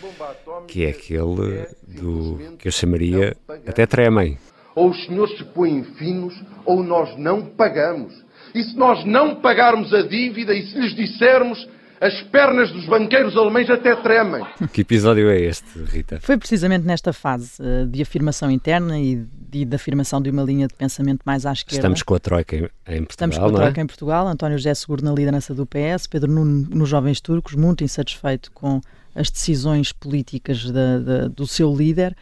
que 0.67 0.85
é 0.85 0.89
aquele 0.89 1.67
do 1.87 2.37
que 2.59 2.67
eu 2.67 2.71
chamaria 2.71 3.35
até 3.65 3.85
tremem. 3.87 4.37
Ou 4.75 4.91
os 4.91 5.05
senhores 5.05 5.37
se 5.37 5.43
põem 5.45 5.83
finos 5.97 6.33
ou 6.65 6.83
nós 6.83 7.17
não 7.17 7.45
pagamos. 7.45 8.13
E 8.53 8.63
se 8.63 8.75
nós 8.75 9.05
não 9.05 9.35
pagarmos 9.41 9.93
a 9.93 10.01
dívida 10.03 10.53
e 10.53 10.67
se 10.67 10.77
lhes 10.77 10.95
dissermos 10.95 11.67
as 12.01 12.19
pernas 12.23 12.71
dos 12.71 12.87
banqueiros 12.87 13.37
alemães 13.37 13.69
até 13.69 13.95
tremem. 13.95 14.43
Que 14.73 14.81
episódio 14.81 15.29
é 15.29 15.39
este, 15.39 15.77
Rita? 15.83 16.19
Foi 16.19 16.35
precisamente 16.35 16.83
nesta 16.83 17.13
fase 17.13 17.61
uh, 17.61 17.85
de 17.85 18.01
afirmação 18.01 18.49
interna 18.49 18.99
e 18.99 19.23
de, 19.31 19.63
de, 19.63 19.75
afirmação 19.75 20.19
de 20.19 20.31
uma 20.31 20.41
linha 20.41 20.67
de 20.67 20.73
pensamento 20.73 21.21
mais 21.23 21.45
à 21.45 21.53
esquerda. 21.53 21.77
Estamos 21.77 22.01
com 22.01 22.15
a 22.15 22.19
Troika 22.19 22.55
em, 22.55 22.59
em 22.87 23.03
Portugal, 23.03 23.05
Estamos 23.09 23.37
com 23.37 23.45
a 23.45 23.47
é? 23.47 23.51
Troika 23.51 23.79
é? 23.79 23.83
em 23.83 23.87
Portugal, 23.87 24.27
António 24.27 24.57
José 24.57 24.73
Seguro 24.73 25.05
na 25.05 25.13
liderança 25.13 25.53
do 25.53 25.67
PS, 25.67 26.07
Pedro 26.07 26.31
Nuno 26.31 26.67
nos 26.71 26.89
Jovens 26.89 27.21
Turcos, 27.21 27.53
muito 27.53 27.83
insatisfeito 27.83 28.51
com 28.51 28.81
as 29.13 29.29
decisões 29.29 29.91
políticas 29.91 30.71
da, 30.71 30.97
da, 30.97 31.27
do 31.27 31.45
seu 31.45 31.71
líder. 31.71 32.17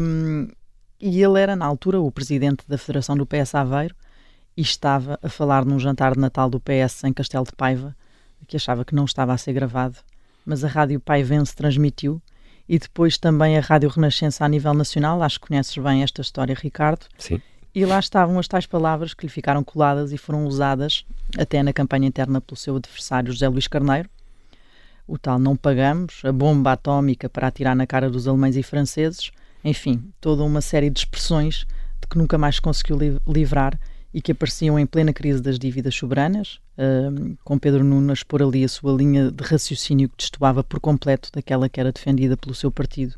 Um, 0.00 0.48
e 0.98 1.22
ele 1.22 1.38
era, 1.38 1.54
na 1.54 1.66
altura, 1.66 2.00
o 2.00 2.10
presidente 2.10 2.64
da 2.66 2.78
Federação 2.78 3.14
do 3.14 3.26
PS 3.26 3.54
Aveiro 3.56 3.94
e 4.56 4.62
estava 4.62 5.18
a 5.22 5.28
falar 5.28 5.66
num 5.66 5.78
jantar 5.78 6.14
de 6.14 6.20
Natal 6.20 6.48
do 6.48 6.60
PS 6.60 7.04
em 7.04 7.12
Castelo 7.12 7.44
de 7.44 7.52
Paiva, 7.52 7.94
que 8.52 8.56
achava 8.56 8.84
que 8.84 8.94
não 8.94 9.06
estava 9.06 9.32
a 9.32 9.38
ser 9.38 9.54
gravado, 9.54 9.96
mas 10.44 10.62
a 10.62 10.68
Rádio 10.68 11.00
Pai 11.00 11.22
Vence 11.22 11.56
transmitiu 11.56 12.20
e 12.68 12.78
depois 12.78 13.16
também 13.16 13.56
a 13.56 13.62
Rádio 13.62 13.88
Renascença 13.88 14.44
a 14.44 14.48
nível 14.48 14.74
nacional. 14.74 15.22
Acho 15.22 15.40
que 15.40 15.48
conheces 15.48 15.76
bem 15.78 16.02
esta 16.02 16.20
história, 16.20 16.54
Ricardo. 16.54 17.06
Sim. 17.16 17.40
E 17.74 17.86
lá 17.86 17.98
estavam 17.98 18.38
as 18.38 18.46
tais 18.46 18.66
palavras 18.66 19.14
que 19.14 19.24
lhe 19.24 19.32
ficaram 19.32 19.64
coladas 19.64 20.12
e 20.12 20.18
foram 20.18 20.44
usadas 20.44 21.06
até 21.38 21.62
na 21.62 21.72
campanha 21.72 22.06
interna 22.06 22.42
pelo 22.42 22.58
seu 22.58 22.76
adversário 22.76 23.32
José 23.32 23.48
Luís 23.48 23.66
Carneiro. 23.66 24.10
O 25.06 25.16
tal 25.16 25.38
não 25.38 25.56
pagamos, 25.56 26.20
a 26.22 26.30
bomba 26.30 26.72
atómica 26.72 27.30
para 27.30 27.46
atirar 27.46 27.74
na 27.74 27.86
cara 27.86 28.10
dos 28.10 28.28
alemães 28.28 28.54
e 28.54 28.62
franceses, 28.62 29.30
enfim, 29.64 30.12
toda 30.20 30.42
uma 30.42 30.60
série 30.60 30.90
de 30.90 30.98
expressões 30.98 31.66
de 32.02 32.06
que 32.06 32.18
nunca 32.18 32.36
mais 32.36 32.56
se 32.56 32.60
conseguiu 32.60 32.98
livrar 33.26 33.80
e 34.12 34.20
que 34.20 34.32
apareciam 34.32 34.78
em 34.78 34.84
plena 34.84 35.14
crise 35.14 35.40
das 35.40 35.58
dívidas 35.58 35.94
soberanas, 35.94 36.60
uh, 36.78 37.36
com 37.44 37.58
Pedro 37.58 37.84
Nuno 37.84 38.10
a 38.10 38.14
expor 38.14 38.42
ali 38.42 38.64
a 38.64 38.68
sua 38.68 38.92
linha 38.92 39.30
de 39.30 39.44
raciocínio 39.44 40.08
que 40.08 40.16
destoava 40.18 40.62
por 40.62 40.80
completo 40.80 41.30
daquela 41.32 41.68
que 41.68 41.80
era 41.80 41.92
defendida 41.92 42.36
pelo 42.36 42.54
seu 42.54 42.70
partido. 42.70 43.14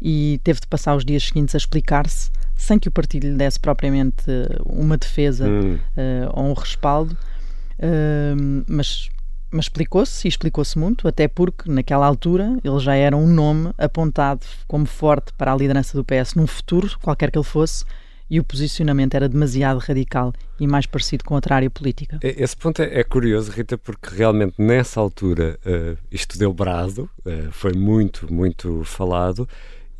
E 0.00 0.40
teve 0.44 0.60
de 0.60 0.66
passar 0.66 0.94
os 0.94 1.04
dias 1.04 1.24
seguintes 1.24 1.54
a 1.54 1.58
explicar-se, 1.58 2.30
sem 2.54 2.78
que 2.78 2.88
o 2.88 2.92
partido 2.92 3.26
lhe 3.26 3.34
desse 3.34 3.58
propriamente 3.58 4.24
uma 4.64 4.96
defesa 4.96 5.48
hum. 5.48 5.74
uh, 5.74 6.30
ou 6.32 6.44
um 6.50 6.52
respaldo, 6.52 7.16
uh, 7.78 8.64
mas, 8.68 9.08
mas 9.50 9.64
explicou-se 9.64 10.26
e 10.26 10.28
explicou-se 10.28 10.78
muito, 10.78 11.08
até 11.08 11.28
porque 11.28 11.70
naquela 11.70 12.06
altura 12.06 12.58
ele 12.62 12.78
já 12.78 12.94
era 12.94 13.16
um 13.16 13.26
nome 13.26 13.72
apontado 13.78 14.44
como 14.66 14.84
forte 14.84 15.32
para 15.32 15.52
a 15.52 15.56
liderança 15.56 15.96
do 15.96 16.04
PS 16.04 16.34
num 16.34 16.46
futuro, 16.46 16.98
qualquer 17.00 17.30
que 17.30 17.38
ele 17.38 17.44
fosse, 17.44 17.84
e 18.28 18.40
o 18.40 18.44
posicionamento 18.44 19.14
era 19.14 19.28
demasiado 19.28 19.78
radical 19.78 20.32
e 20.58 20.66
mais 20.66 20.86
parecido 20.86 21.24
com 21.24 21.34
outra 21.34 21.56
área 21.56 21.70
política. 21.70 22.18
Esse 22.22 22.56
ponto 22.56 22.82
é, 22.82 23.00
é 23.00 23.04
curioso, 23.04 23.50
Rita, 23.50 23.78
porque 23.78 24.14
realmente 24.14 24.54
nessa 24.58 25.00
altura 25.00 25.58
uh, 25.64 25.98
isto 26.10 26.38
deu 26.38 26.52
brado, 26.52 27.08
uh, 27.24 27.52
foi 27.52 27.72
muito, 27.72 28.32
muito 28.32 28.82
falado 28.84 29.48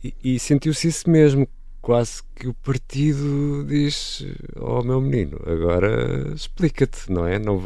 e, 0.03 0.15
e 0.23 0.39
sentiu-se 0.39 0.89
isso 0.89 1.09
mesmo. 1.09 1.49
Quase 1.81 2.21
que 2.35 2.49
o 2.49 2.55
partido 2.55 3.65
diz: 3.65 4.27
Oh, 4.57 4.83
meu 4.83 5.01
menino, 5.01 5.41
agora 5.47 6.33
explica-te, 6.35 7.13
não 7.13 7.25
é? 7.25 7.39
Não, 7.39 7.63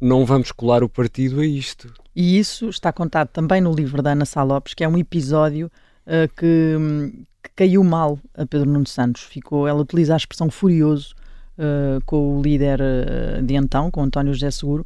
não 0.00 0.26
vamos 0.26 0.50
colar 0.50 0.82
o 0.82 0.88
partido 0.88 1.40
a 1.40 1.46
isto. 1.46 1.92
E 2.14 2.40
isso 2.40 2.68
está 2.68 2.92
contado 2.92 3.28
também 3.28 3.60
no 3.60 3.72
livro 3.72 4.02
da 4.02 4.12
Ana 4.12 4.24
Salopes, 4.24 4.74
que 4.74 4.82
é 4.82 4.88
um 4.88 4.98
episódio 4.98 5.70
uh, 6.06 6.28
que, 6.34 6.76
que 7.46 7.54
caiu 7.56 7.82
mal 7.82 8.18
a 8.34 8.44
Pedro 8.46 8.70
Nuno 8.70 8.86
Santos. 8.86 9.22
Ficou, 9.22 9.66
ela 9.66 9.80
utiliza 9.80 10.14
a 10.14 10.16
expressão 10.16 10.50
furioso 10.50 11.14
uh, 11.58 12.02
com 12.04 12.38
o 12.38 12.42
líder 12.42 12.80
uh, 12.80 13.42
de 13.42 13.54
então, 13.54 13.90
com 13.90 14.02
António 14.02 14.34
José 14.34 14.50
Seguro, 14.50 14.84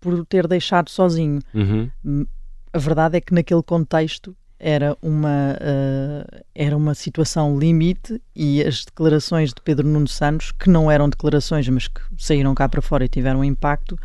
por 0.00 0.14
o 0.14 0.24
ter 0.24 0.46
deixado 0.46 0.90
sozinho. 0.90 1.40
Uhum. 1.54 1.90
Hum, 2.04 2.26
a 2.72 2.78
verdade 2.78 3.16
é 3.16 3.20
que 3.20 3.34
naquele 3.34 3.62
contexto 3.62 4.36
era 4.58 4.96
uma, 5.02 5.56
uh, 5.60 6.44
era 6.54 6.76
uma 6.76 6.94
situação 6.94 7.58
limite 7.58 8.20
e 8.34 8.62
as 8.62 8.84
declarações 8.84 9.50
de 9.50 9.60
Pedro 9.62 9.86
Nuno 9.86 10.08
Santos, 10.08 10.52
que 10.52 10.70
não 10.70 10.90
eram 10.90 11.08
declarações, 11.08 11.68
mas 11.68 11.88
que 11.88 12.00
saíram 12.18 12.54
cá 12.54 12.68
para 12.68 12.80
fora 12.80 13.04
e 13.04 13.08
tiveram 13.08 13.40
um 13.40 13.44
impacto, 13.44 13.98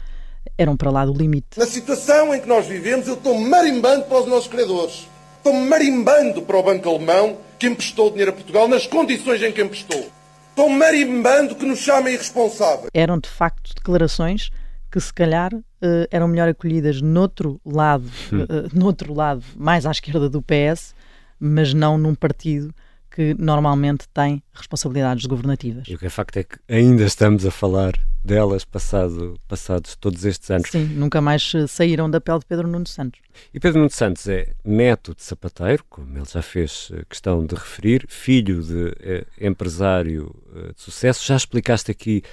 eram 0.58 0.76
para 0.76 0.92
lá 0.92 1.06
do 1.06 1.14
limite. 1.14 1.58
Na 1.58 1.66
situação 1.66 2.34
em 2.34 2.42
que 2.42 2.48
nós 2.48 2.68
vivemos, 2.68 3.08
eu 3.08 3.14
estou 3.14 3.40
marimbando 3.40 4.06
para 4.06 4.20
os 4.20 4.28
nossos 4.28 4.48
credores. 4.48 5.08
Estou 5.38 5.54
marimbando 5.54 6.42
para 6.42 6.58
o 6.58 6.64
Banco 6.64 6.90
Alemão 6.90 7.38
que 7.62 7.68
emprestou 7.68 8.10
dinheiro 8.10 8.32
a 8.32 8.34
Portugal 8.34 8.68
nas 8.68 8.88
condições 8.88 9.44
em 9.44 9.52
que 9.52 9.62
emprestou. 9.62 10.10
Estou 10.50 10.68
marimbando 10.68 11.54
que 11.54 11.64
nos 11.64 11.78
chamem 11.78 12.16
irresponsáveis. 12.16 12.90
Eram 12.92 13.20
de 13.20 13.30
facto 13.30 13.76
declarações 13.76 14.50
que 14.92 15.00
se 15.00 15.14
calhar 15.14 15.54
uh, 15.54 15.62
eram 16.10 16.28
melhor 16.28 16.50
acolhidas 16.50 17.04
noutro 17.04 17.62
lado, 17.64 18.10
uh, 18.34 18.68
noutro 18.74 19.14
lado, 19.14 19.44
mais 19.56 19.86
à 19.86 19.92
esquerda 19.92 20.28
do 20.28 20.42
PS, 20.42 20.96
mas 21.40 21.72
não 21.72 22.00
num 22.00 22.16
partido 22.16 22.74
que 23.14 23.36
normalmente 23.38 24.08
tem 24.14 24.42
responsabilidades 24.54 25.26
governativas. 25.26 25.88
E 25.88 25.96
o 25.96 26.00
que 26.00 26.06
é 26.06 26.10
facto 26.10 26.38
é 26.38 26.44
que 26.44 26.58
ainda 26.70 27.04
estamos 27.04 27.46
a 27.46 27.52
falar 27.52 27.94
delas 28.24 28.64
passado, 28.64 29.40
passados 29.48 29.96
todos 29.96 30.24
estes 30.24 30.50
anos. 30.50 30.70
Sim, 30.70 30.86
nunca 30.86 31.20
mais 31.20 31.52
saíram 31.68 32.10
da 32.10 32.22
pele 32.22 32.40
de 32.40 32.46
Pedro 32.46 32.68
Nuno 32.68 32.88
Santos. 32.88 33.20
E 33.54 33.60
Pedro 33.60 33.80
Nuno 33.80 33.90
Santos 33.90 34.28
é 34.28 34.54
neto 34.64 35.14
de 35.14 35.24
sapateiro, 35.24 35.84
como 35.90 36.18
ele 36.18 36.26
já 36.32 36.42
fez 36.42 36.90
eh, 36.94 37.04
questão 37.10 37.46
de 37.46 37.56
referir, 37.56 38.06
filho 38.08 38.62
de 38.62 38.96
eh, 39.00 39.26
empresário 39.40 40.34
eh, 40.56 40.72
de 40.74 40.82
sucesso. 40.82 41.26
Já 41.26 41.36
explicaste 41.36 41.92
aqui 41.92 42.24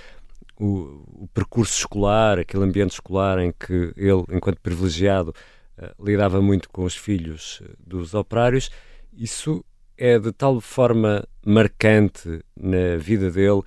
o, 0.58 1.04
o, 1.22 1.28
percurso 1.32 1.78
escolar, 1.78 2.38
aquele 2.38 2.64
ambiente 2.64 2.92
escolar 2.92 3.38
em 3.38 3.52
que 3.52 3.92
ele, 3.96 4.24
enquanto 4.30 4.60
privilegiado, 4.60 5.34
eh, 5.76 5.94
lidava 6.00 6.42
muito 6.42 6.68
com 6.68 6.84
os 6.84 6.96
filhos 6.96 7.62
eh, 7.62 7.74
dos 7.78 8.14
operários. 8.14 8.70
Isso 9.16 9.64
é 9.98 10.18
de 10.18 10.32
tal 10.32 10.60
forma 10.60 11.26
marcante 11.44 12.40
na 12.56 12.96
vida 12.98 13.30
dele 13.30 13.62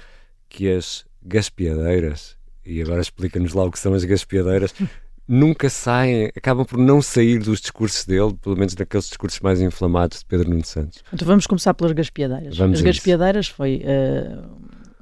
que 0.47 0.71
as 0.71 1.05
gaspiadeiras, 1.21 2.37
e 2.65 2.81
agora 2.81 3.01
explica-nos 3.01 3.53
lá 3.53 3.65
o 3.65 3.71
que 3.71 3.79
são 3.79 3.93
as 3.93 4.03
gaspiadeiras, 4.03 4.73
nunca 5.27 5.69
saem, 5.69 6.31
acabam 6.35 6.65
por 6.65 6.77
não 6.77 7.01
sair 7.01 7.39
dos 7.39 7.61
discursos 7.61 8.05
dele, 8.05 8.33
pelo 8.41 8.57
menos 8.57 8.73
daqueles 8.73 9.07
discursos 9.07 9.39
mais 9.39 9.61
inflamados 9.61 10.19
de 10.19 10.25
Pedro 10.25 10.49
Nuno 10.49 10.65
Santos. 10.65 11.03
Então 11.13 11.27
vamos 11.27 11.45
começar 11.45 11.73
pelas 11.73 11.93
gaspiadeiras. 11.93 12.57
Vamos 12.57 12.79
as 12.79 12.83
gaspiadeiras 12.83 13.47
foi 13.47 13.83
uh, 13.83 14.49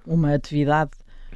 uma 0.06 0.34
atividade 0.34 0.92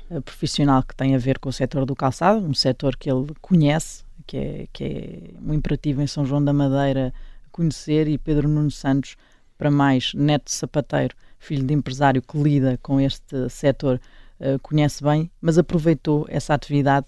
uh, 0.09 0.21
profissional 0.21 0.83
que 0.83 0.95
tem 0.95 1.15
a 1.15 1.17
ver 1.17 1.39
com 1.39 1.50
o 1.50 1.53
setor 1.53 1.85
do 1.85 1.95
calçado, 1.95 2.45
um 2.45 2.53
setor 2.53 2.95
que 2.97 3.09
ele 3.09 3.27
conhece, 3.41 4.03
que 4.27 4.38
é, 4.38 4.67
que 4.71 4.83
é 4.83 5.19
um 5.41 5.53
imperativo 5.53 6.01
em 6.01 6.07
São 6.07 6.25
João 6.25 6.43
da 6.43 6.53
Madeira 6.53 7.13
conhecer, 7.51 8.07
e 8.07 8.17
Pedro 8.17 8.47
Nuno 8.50 8.71
Santos 8.71 9.15
para 9.63 9.72
mais 9.72 10.13
neto 10.13 10.48
de 10.48 10.51
sapateiro, 10.51 11.15
filho 11.39 11.63
de 11.63 11.74
empresário 11.74 12.22
que 12.22 12.38
lida 12.38 12.77
com 12.84 13.00
este 13.00 13.50
setor, 13.50 13.98
uh, 14.41 14.60
conhece 14.60 15.01
bem, 15.01 15.32
mas 15.41 15.58
aproveitou 15.58 16.25
essa 16.27 16.53
atividade 16.53 17.05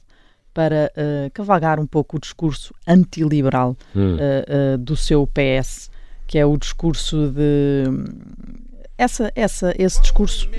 para 0.54 0.90
uh, 0.96 1.30
cavalgar 1.34 1.82
um 1.82 1.86
pouco 1.86 2.16
o 2.16 2.20
discurso 2.20 2.74
antiliberal 2.88 3.76
hum. 3.94 4.16
uh, 4.16 4.78
do 4.78 4.96
seu 4.96 5.28
PS, 5.28 5.92
que 6.26 6.38
é 6.38 6.46
o 6.46 6.56
discurso 6.56 7.30
de 7.30 7.84
essa, 8.98 9.30
essa, 9.36 9.74
esse 9.78 10.02
discurso 10.02 10.50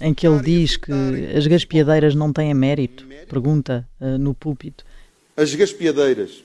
em 0.00 0.14
que 0.14 0.26
ele 0.26 0.40
diz 0.40 0.78
que 0.78 0.90
as 1.36 1.46
gaspiadeiras 1.46 2.14
não 2.14 2.32
têm 2.32 2.54
mérito, 2.54 3.06
pergunta 3.28 3.86
no 4.18 4.32
púlpito. 4.32 4.82
As 5.36 5.54
gaspiadeiras 5.54 6.42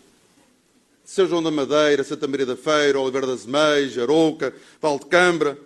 são 1.10 1.28
João 1.28 1.42
da 1.42 1.50
Madeira, 1.50 2.04
Santa 2.04 2.28
Maria 2.28 2.46
da 2.46 2.56
Feira, 2.56 3.00
Oliveira 3.00 3.26
das 3.26 3.44
Meias, 3.44 3.98
Arouca, 3.98 4.54
Valdecambra. 4.80 5.58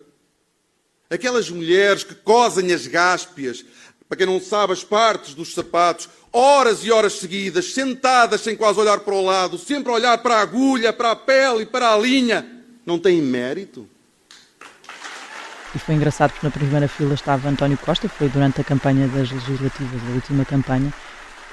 Aquelas 1.09 1.49
mulheres 1.49 2.05
que 2.05 2.15
cosem 2.15 2.71
as 2.71 2.87
gáspias, 2.87 3.65
para 4.07 4.17
quem 4.17 4.25
não 4.25 4.39
sabe, 4.39 4.71
as 4.71 4.85
partes 4.85 5.33
dos 5.33 5.53
sapatos, 5.53 6.07
horas 6.31 6.85
e 6.85 6.91
horas 6.93 7.19
seguidas, 7.19 7.73
sentadas 7.73 8.39
sem 8.39 8.55
quase 8.55 8.79
olhar 8.79 9.01
para 9.01 9.13
o 9.13 9.21
lado, 9.21 9.57
sempre 9.57 9.91
a 9.91 9.95
olhar 9.95 10.17
para 10.19 10.35
a 10.35 10.41
agulha, 10.41 10.93
para 10.93 11.11
a 11.11 11.15
pele 11.15 11.63
e 11.63 11.65
para 11.65 11.93
a 11.93 11.97
linha, 11.97 12.47
não 12.85 12.97
têm 12.97 13.21
mérito? 13.21 13.85
E 15.75 15.79
foi 15.79 15.95
engraçado 15.95 16.31
porque 16.31 16.47
na 16.47 16.51
primeira 16.53 16.87
fila 16.87 17.15
estava 17.15 17.49
António 17.49 17.77
Costa, 17.77 18.07
foi 18.07 18.29
durante 18.29 18.61
a 18.61 18.63
campanha 18.63 19.09
das 19.09 19.29
legislativas, 19.29 20.01
a 20.07 20.13
última 20.13 20.45
campanha, 20.45 20.93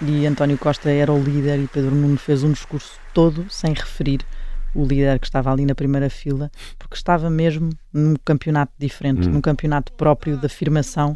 e 0.03 0.27
António 0.27 0.57
Costa 0.57 0.91
era 0.91 1.13
o 1.13 1.23
líder 1.23 1.59
e 1.59 1.67
Pedro 1.67 1.95
Nuno 1.95 2.17
fez 2.17 2.43
um 2.43 2.53
discurso 2.53 2.99
todo 3.13 3.47
sem 3.51 3.73
referir 3.73 4.21
o 4.75 4.85
líder 4.85 5.19
que 5.19 5.27
estava 5.27 5.53
ali 5.53 5.67
na 5.67 5.75
primeira 5.75 6.09
fila, 6.09 6.51
porque 6.79 6.95
estava 6.95 7.29
mesmo 7.29 7.71
num 7.93 8.15
campeonato 8.25 8.73
diferente, 8.79 9.29
hum. 9.29 9.33
num 9.33 9.41
campeonato 9.41 9.93
próprio 9.93 10.37
de 10.37 10.47
afirmação 10.47 11.15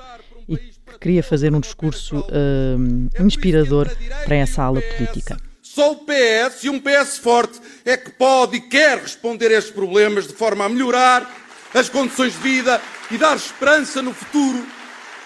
e 0.49 0.59
queria 1.01 1.23
fazer 1.23 1.55
um 1.55 1.61
discurso 1.61 2.21
uh, 2.21 3.25
inspirador 3.25 3.91
para 4.25 4.37
essa 4.37 4.63
ala 4.63 4.81
política. 4.81 5.39
Só 5.63 5.93
o 5.93 5.97
PS 5.97 6.65
e 6.65 6.71
um 6.71 6.79
PS 6.79 7.19
forte 7.19 7.61
é 7.85 7.97
que 7.97 8.11
pode 8.11 8.57
e 8.57 8.61
quer 8.61 8.99
responder 8.99 9.49
a 9.49 9.59
estes 9.59 9.73
problemas 9.73 10.27
de 10.27 10.35
forma 10.35 10.65
a 10.65 10.69
melhorar 10.69 11.29
as 11.73 11.89
condições 11.89 12.35
de 12.35 12.39
vida 12.39 12.81
e 13.11 13.19
dar 13.19 13.37
esperança 13.37 14.01
no 14.03 14.13
futuro 14.13 14.65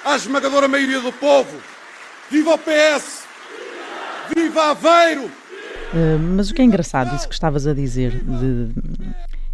à 0.04 0.16
esmagadora 0.16 0.68
maioria 0.68 1.00
do 1.00 1.12
povo. 1.12 1.60
Viva 2.30 2.54
o 2.54 2.58
PS! 2.58 3.27
Viva 4.34 4.70
Aveiro! 4.70 5.24
Uh, 5.24 6.18
mas 6.36 6.50
o 6.50 6.54
que 6.54 6.60
é 6.60 6.64
engraçado, 6.64 7.14
isso 7.16 7.26
que 7.26 7.34
estavas 7.34 7.66
a 7.66 7.72
dizer, 7.72 8.12
de, 8.22 8.68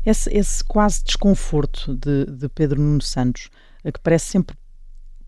esse, 0.05 0.29
esse 0.37 0.65
quase 0.65 1.03
desconforto 1.05 1.95
de, 1.95 2.27
de 2.27 2.49
Pedro 2.49 2.81
Nuno 2.81 3.03
Santos, 3.03 3.51
que 3.85 4.01
parece 4.01 4.27
sempre 4.27 4.57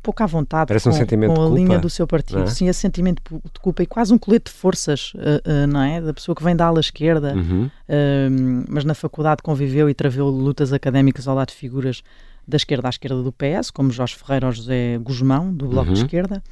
pouco 0.07 0.23
à 0.23 0.27
vontade 0.27 0.69
Parece 0.69 0.89
um 0.89 0.93
com, 0.93 0.99
sentimento 0.99 1.35
com 1.35 1.43
a 1.43 1.47
culpa, 1.47 1.59
linha 1.59 1.79
do 1.79 1.91
seu 1.91 2.07
partido. 2.07 2.43
É? 2.43 2.47
Sim, 2.47 2.69
esse 2.69 2.79
sentimento 2.79 3.21
de 3.31 3.61
culpa 3.61 3.83
e 3.83 3.87
quase 3.87 4.15
um 4.15 4.19
colete 4.19 4.53
de 4.53 4.57
forças, 4.57 5.13
uh, 5.15 5.19
uh, 5.19 5.67
não 5.67 5.83
é? 5.83 6.01
Da 6.01 6.15
pessoa 6.15 6.35
que 6.35 6.45
vem 6.45 6.55
da 6.55 6.67
ala 6.67 6.79
esquerda, 6.79 7.35
uhum. 7.35 7.65
uh, 7.67 8.65
mas 8.69 8.85
na 8.85 8.95
faculdade 8.95 9.43
conviveu 9.43 9.91
e 9.91 9.95
traveu 9.95 10.29
lutas 10.29 10.73
académicas 10.73 11.27
ao 11.27 11.35
lado 11.35 11.49
de 11.49 11.55
figuras 11.55 12.03
da 12.47 12.57
esquerda 12.57 12.89
à 12.89 12.91
esquerda 12.91 13.21
do 13.23 13.33
PS, 13.33 13.71
como 13.73 13.91
Jorge 13.91 14.15
Ferreira 14.15 14.47
ou 14.47 14.53
José 14.53 14.99
Guzmão, 14.99 15.53
do 15.53 15.67
Bloco 15.67 15.89
uhum. 15.89 15.95
de 15.95 16.01
Esquerda, 16.01 16.43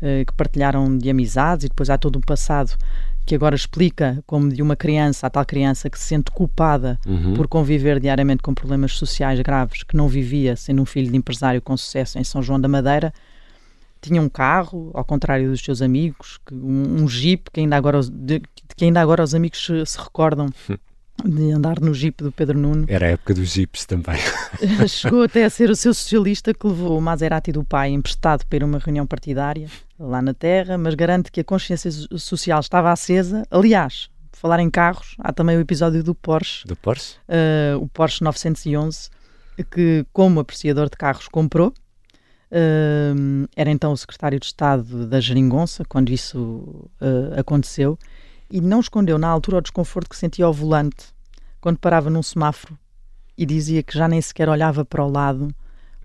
que 0.00 0.32
partilharam 0.36 0.96
de 0.96 1.08
amizades 1.08 1.64
e 1.64 1.68
depois 1.68 1.90
há 1.90 1.96
todo 1.96 2.16
um 2.16 2.20
passado 2.20 2.76
que 3.26 3.34
agora 3.34 3.56
explica 3.56 4.22
como 4.24 4.48
de 4.48 4.62
uma 4.62 4.76
criança, 4.76 5.26
a 5.26 5.30
tal 5.30 5.44
criança 5.44 5.90
que 5.90 5.98
se 5.98 6.04
sente 6.04 6.30
culpada 6.30 6.98
uhum. 7.04 7.34
por 7.34 7.48
conviver 7.48 7.98
diariamente 7.98 8.40
com 8.40 8.54
problemas 8.54 8.92
sociais 8.92 9.40
graves, 9.40 9.82
que 9.82 9.96
não 9.96 10.06
vivia 10.06 10.54
sendo 10.54 10.80
um 10.80 10.86
filho 10.86 11.10
de 11.10 11.16
empresário 11.16 11.60
com 11.60 11.76
sucesso 11.76 12.18
em 12.20 12.24
São 12.24 12.40
João 12.40 12.60
da 12.60 12.68
Madeira, 12.68 13.12
tinha 14.00 14.22
um 14.22 14.28
carro, 14.28 14.92
ao 14.94 15.04
contrário 15.04 15.50
dos 15.50 15.60
seus 15.60 15.82
amigos, 15.82 16.38
um, 16.52 17.02
um 17.02 17.08
jeep 17.08 17.50
que 17.50 17.58
ainda 17.58 17.76
agora, 17.76 18.00
de, 18.00 18.40
que 18.76 18.84
ainda 18.84 19.00
agora 19.00 19.24
os 19.24 19.34
amigos 19.34 19.64
se, 19.64 19.84
se 19.84 19.98
recordam 19.98 20.48
de 21.24 21.50
andar 21.52 21.80
no 21.80 21.94
jeep 21.94 22.22
do 22.22 22.30
Pedro 22.30 22.58
Nuno. 22.58 22.84
Era 22.88 23.06
a 23.06 23.10
época 23.10 23.34
dos 23.34 23.48
jeeps 23.48 23.86
também. 23.86 24.18
Chegou 24.88 25.22
até 25.22 25.44
a 25.44 25.50
ser 25.50 25.70
o 25.70 25.76
seu 25.76 25.94
socialista 25.94 26.52
que 26.52 26.66
levou 26.66 26.98
o 26.98 27.00
Maserati 27.00 27.52
do 27.52 27.64
pai 27.64 27.90
emprestado 27.90 28.44
para 28.46 28.56
ir 28.56 28.62
a 28.62 28.66
uma 28.66 28.78
reunião 28.78 29.06
partidária 29.06 29.68
lá 29.98 30.20
na 30.20 30.34
Terra, 30.34 30.76
mas 30.76 30.94
garante 30.94 31.30
que 31.30 31.40
a 31.40 31.44
consciência 31.44 31.90
social 32.18 32.60
estava 32.60 32.92
acesa. 32.92 33.46
Aliás, 33.50 34.10
por 34.30 34.38
falar 34.38 34.60
em 34.60 34.70
carros, 34.70 35.14
há 35.18 35.32
também 35.32 35.56
o 35.56 35.60
episódio 35.60 36.02
do 36.04 36.14
Porsche. 36.14 36.66
Do 36.66 36.76
Porsche? 36.76 37.16
Uh, 37.28 37.78
o 37.80 37.88
Porsche 37.88 38.22
911, 38.22 39.10
que 39.70 40.04
como 40.12 40.40
apreciador 40.40 40.90
de 40.90 40.96
carros 40.96 41.28
comprou. 41.28 41.72
Uh, 42.48 43.48
era 43.56 43.70
então 43.70 43.90
o 43.90 43.96
secretário 43.96 44.38
de 44.38 44.46
Estado 44.46 45.06
da 45.06 45.18
Geringonça 45.18 45.84
quando 45.88 46.10
isso 46.10 46.88
uh, 47.00 47.40
aconteceu 47.40 47.98
e 48.50 48.60
não 48.60 48.80
escondeu 48.80 49.18
na 49.18 49.28
altura 49.28 49.58
o 49.58 49.62
desconforto 49.62 50.08
que 50.08 50.16
sentia 50.16 50.44
ao 50.44 50.52
volante 50.52 51.06
quando 51.60 51.78
parava 51.78 52.08
num 52.08 52.22
semáforo 52.22 52.78
e 53.36 53.44
dizia 53.44 53.82
que 53.82 53.96
já 53.96 54.08
nem 54.08 54.20
sequer 54.20 54.48
olhava 54.48 54.84
para 54.84 55.04
o 55.04 55.10
lado 55.10 55.54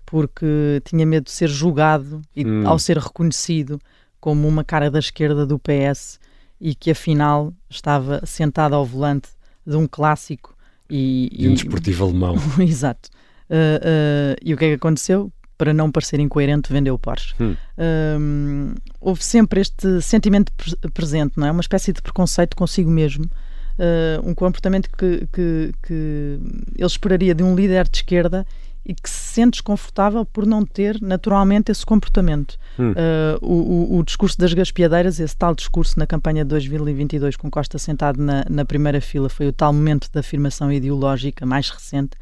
porque 0.04 0.82
tinha 0.84 1.06
medo 1.06 1.24
de 1.24 1.30
ser 1.30 1.48
julgado 1.48 2.20
e 2.36 2.44
hum. 2.44 2.68
ao 2.68 2.78
ser 2.78 2.98
reconhecido 2.98 3.80
como 4.20 4.46
uma 4.46 4.62
cara 4.62 4.90
da 4.90 4.98
esquerda 4.98 5.46
do 5.46 5.58
PS 5.58 6.20
e 6.60 6.74
que 6.74 6.90
afinal 6.90 7.52
estava 7.68 8.24
sentado 8.24 8.74
ao 8.74 8.84
volante 8.84 9.30
de 9.66 9.76
um 9.76 9.86
clássico 9.86 10.54
e, 10.88 11.30
de 11.32 11.48
um 11.48 11.54
desportivo 11.54 12.04
alemão. 12.04 12.36
Exato. 12.60 13.08
Uh, 13.48 13.54
uh, 13.54 14.36
e 14.42 14.52
o 14.52 14.56
que 14.56 14.64
é 14.66 14.68
que 14.68 14.74
aconteceu? 14.74 15.32
Para 15.56 15.72
não 15.72 15.90
parecer 15.90 16.18
incoerente, 16.20 16.72
vendeu 16.72 16.94
o 16.94 16.98
Porsche. 16.98 17.34
Hum. 17.40 17.56
Um, 17.78 18.74
houve 19.00 19.22
sempre 19.24 19.60
este 19.60 20.00
sentimento 20.00 20.52
presente, 20.92 21.34
não 21.36 21.46
é? 21.46 21.50
Uma 21.50 21.60
espécie 21.60 21.92
de 21.92 22.02
preconceito 22.02 22.56
consigo 22.56 22.90
mesmo. 22.90 23.24
Uh, 23.24 24.28
um 24.28 24.34
comportamento 24.34 24.88
que, 24.90 25.26
que, 25.32 25.72
que 25.82 26.38
ele 26.76 26.86
esperaria 26.86 27.34
de 27.34 27.42
um 27.42 27.54
líder 27.54 27.88
de 27.88 27.98
esquerda 27.98 28.46
e 28.84 28.94
que 28.94 29.08
se 29.08 29.34
sente 29.34 29.52
desconfortável 29.52 30.24
por 30.24 30.44
não 30.44 30.66
ter 30.66 31.00
naturalmente 31.00 31.70
esse 31.70 31.86
comportamento. 31.86 32.58
Hum. 32.78 32.92
Uh, 32.92 33.46
o, 33.46 33.98
o, 33.98 34.04
discurso 34.04 34.36
das 34.36 34.52
gaspiadeiras, 34.52 35.20
esse 35.20 35.36
tal 35.36 35.54
discurso 35.54 35.98
na 35.98 36.06
campanha 36.06 36.44
de 36.44 36.50
2022 36.50 37.36
com 37.36 37.50
Costa 37.50 37.78
sentado 37.78 38.20
na, 38.20 38.44
na 38.50 38.64
primeira 38.64 39.00
fila, 39.00 39.28
foi 39.28 39.46
o 39.46 39.52
tal 39.52 39.72
momento 39.72 40.08
de 40.12 40.18
afirmação 40.18 40.72
ideológica 40.72 41.46
mais 41.46 41.70
recente, 41.70 42.16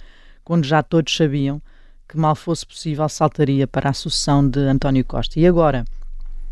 quando 0.45 0.65
já 0.65 0.83
todos 0.83 1.17
sabiam 1.17 1.63
que 2.11 2.19
mal 2.19 2.35
fosse 2.35 2.67
possível 2.67 3.09
saltaria 3.09 3.67
para 3.67 3.91
a 3.91 3.93
sucessão 3.93 4.47
de 4.47 4.59
António 4.61 5.05
Costa. 5.05 5.39
E 5.39 5.47
agora, 5.47 5.85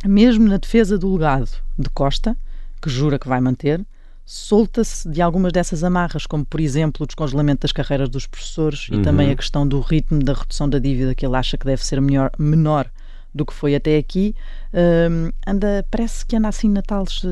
mesmo 0.05 0.47
na 0.47 0.57
defesa 0.57 0.97
do 0.97 1.13
legado 1.17 1.51
de 1.77 1.91
Costa, 1.91 2.37
que 2.81 2.89
jura 2.89 3.19
que 3.19 3.29
vai 3.29 3.41
manter, 3.41 3.85
solta-se 4.25 5.09
de 5.09 5.21
algumas 5.21 5.53
dessas 5.53 5.83
amarras, 5.83 6.27
como 6.27 6.45
por 6.45 6.61
exemplo 6.61 7.03
o 7.03 7.07
descongelamento 7.07 7.63
das 7.63 7.73
carreiras 7.73 8.09
dos 8.09 8.27
professores 8.27 8.89
uhum. 8.89 9.01
e 9.01 9.03
também 9.03 9.31
a 9.31 9.37
questão 9.37 9.67
do 9.67 9.81
ritmo 9.81 10.23
da 10.23 10.35
redução 10.35 10.69
da 10.69 10.79
dívida 10.79 11.15
que 11.15 11.27
ele 11.27 11.37
acha 11.37 11.57
que 11.59 11.67
deve 11.67 11.85
ser 11.85 12.01
melhor, 12.01 12.31
menor 12.39 12.89
do 13.35 13.45
que 13.45 13.53
foi 13.53 13.75
até 13.75 13.97
aqui. 13.97 14.37
Um, 14.73 15.33
anda, 15.47 15.85
parece 15.91 16.25
que 16.25 16.37
anda 16.37 16.49
assim 16.49 16.69
na 16.69 16.83
tales, 16.83 17.23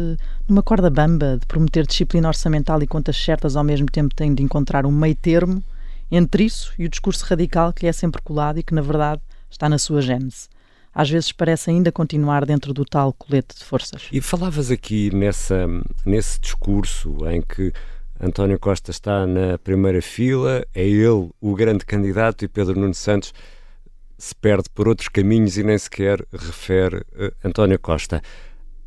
numa 0.48 0.62
corda 0.62 0.90
bamba 0.90 1.38
de 1.40 1.46
prometer 1.46 1.86
disciplina 1.86 2.26
orçamental 2.26 2.82
e 2.82 2.86
contas 2.88 3.16
certas 3.16 3.54
ao 3.54 3.62
mesmo 3.62 3.86
tempo 3.86 4.14
tem 4.14 4.34
de 4.34 4.42
encontrar 4.42 4.84
um 4.84 4.90
meio 4.90 5.14
termo 5.14 5.62
entre 6.10 6.44
isso 6.44 6.72
e 6.78 6.84
o 6.84 6.88
discurso 6.88 7.24
radical 7.24 7.72
que 7.72 7.82
lhe 7.82 7.88
é 7.88 7.92
sempre 7.92 8.22
colado 8.22 8.58
e 8.58 8.62
que, 8.62 8.74
na 8.74 8.82
verdade, 8.82 9.20
está 9.50 9.68
na 9.68 9.78
sua 9.78 10.00
gênese. 10.00 10.48
Às 10.94 11.10
vezes 11.10 11.30
parece 11.30 11.70
ainda 11.70 11.92
continuar 11.92 12.46
dentro 12.46 12.72
do 12.72 12.84
tal 12.84 13.12
colete 13.12 13.56
de 13.58 13.64
forças. 13.64 14.08
E 14.10 14.20
falavas 14.20 14.70
aqui 14.70 15.14
nessa, 15.14 15.66
nesse 16.06 16.40
discurso 16.40 17.18
em 17.28 17.42
que 17.42 17.72
António 18.18 18.58
Costa 18.58 18.90
está 18.90 19.26
na 19.26 19.58
primeira 19.58 20.00
fila, 20.00 20.66
é 20.74 20.82
ele 20.82 21.28
o 21.38 21.54
grande 21.54 21.84
candidato 21.84 22.44
e 22.44 22.48
Pedro 22.48 22.78
Nuno 22.80 22.94
Santos 22.94 23.34
se 24.16 24.34
perde 24.34 24.70
por 24.74 24.88
outros 24.88 25.08
caminhos 25.08 25.58
e 25.58 25.62
nem 25.62 25.76
sequer 25.76 26.24
refere 26.32 26.96
uh, 26.96 27.30
António 27.44 27.78
Costa. 27.78 28.22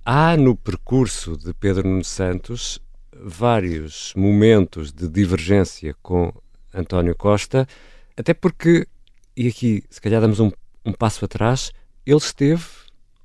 Há 0.03 0.35
no 0.35 0.55
percurso 0.55 1.37
de 1.37 1.53
Pedro 1.53 1.87
Nuno 1.87 2.03
Santos 2.03 2.79
vários 3.21 4.13
momentos 4.15 4.91
de 4.91 5.07
divergência 5.07 5.95
com 6.01 6.33
António 6.73 7.15
Costa, 7.15 7.67
até 8.17 8.33
porque, 8.33 8.87
e 9.35 9.47
aqui 9.47 9.83
se 9.89 10.01
calhar 10.01 10.21
damos 10.21 10.39
um, 10.39 10.51
um 10.85 10.93
passo 10.93 11.25
atrás, 11.25 11.71
ele 12.05 12.17
esteve 12.17 12.65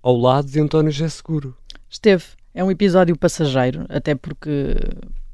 ao 0.02 0.16
lado 0.16 0.48
de 0.48 0.60
António 0.60 0.92
José 0.92 1.08
Seguro. 1.08 1.56
Esteve. 1.88 2.24
É 2.52 2.62
um 2.62 2.70
episódio 2.70 3.16
passageiro, 3.18 3.84
até 3.88 4.14
porque, 4.14 4.76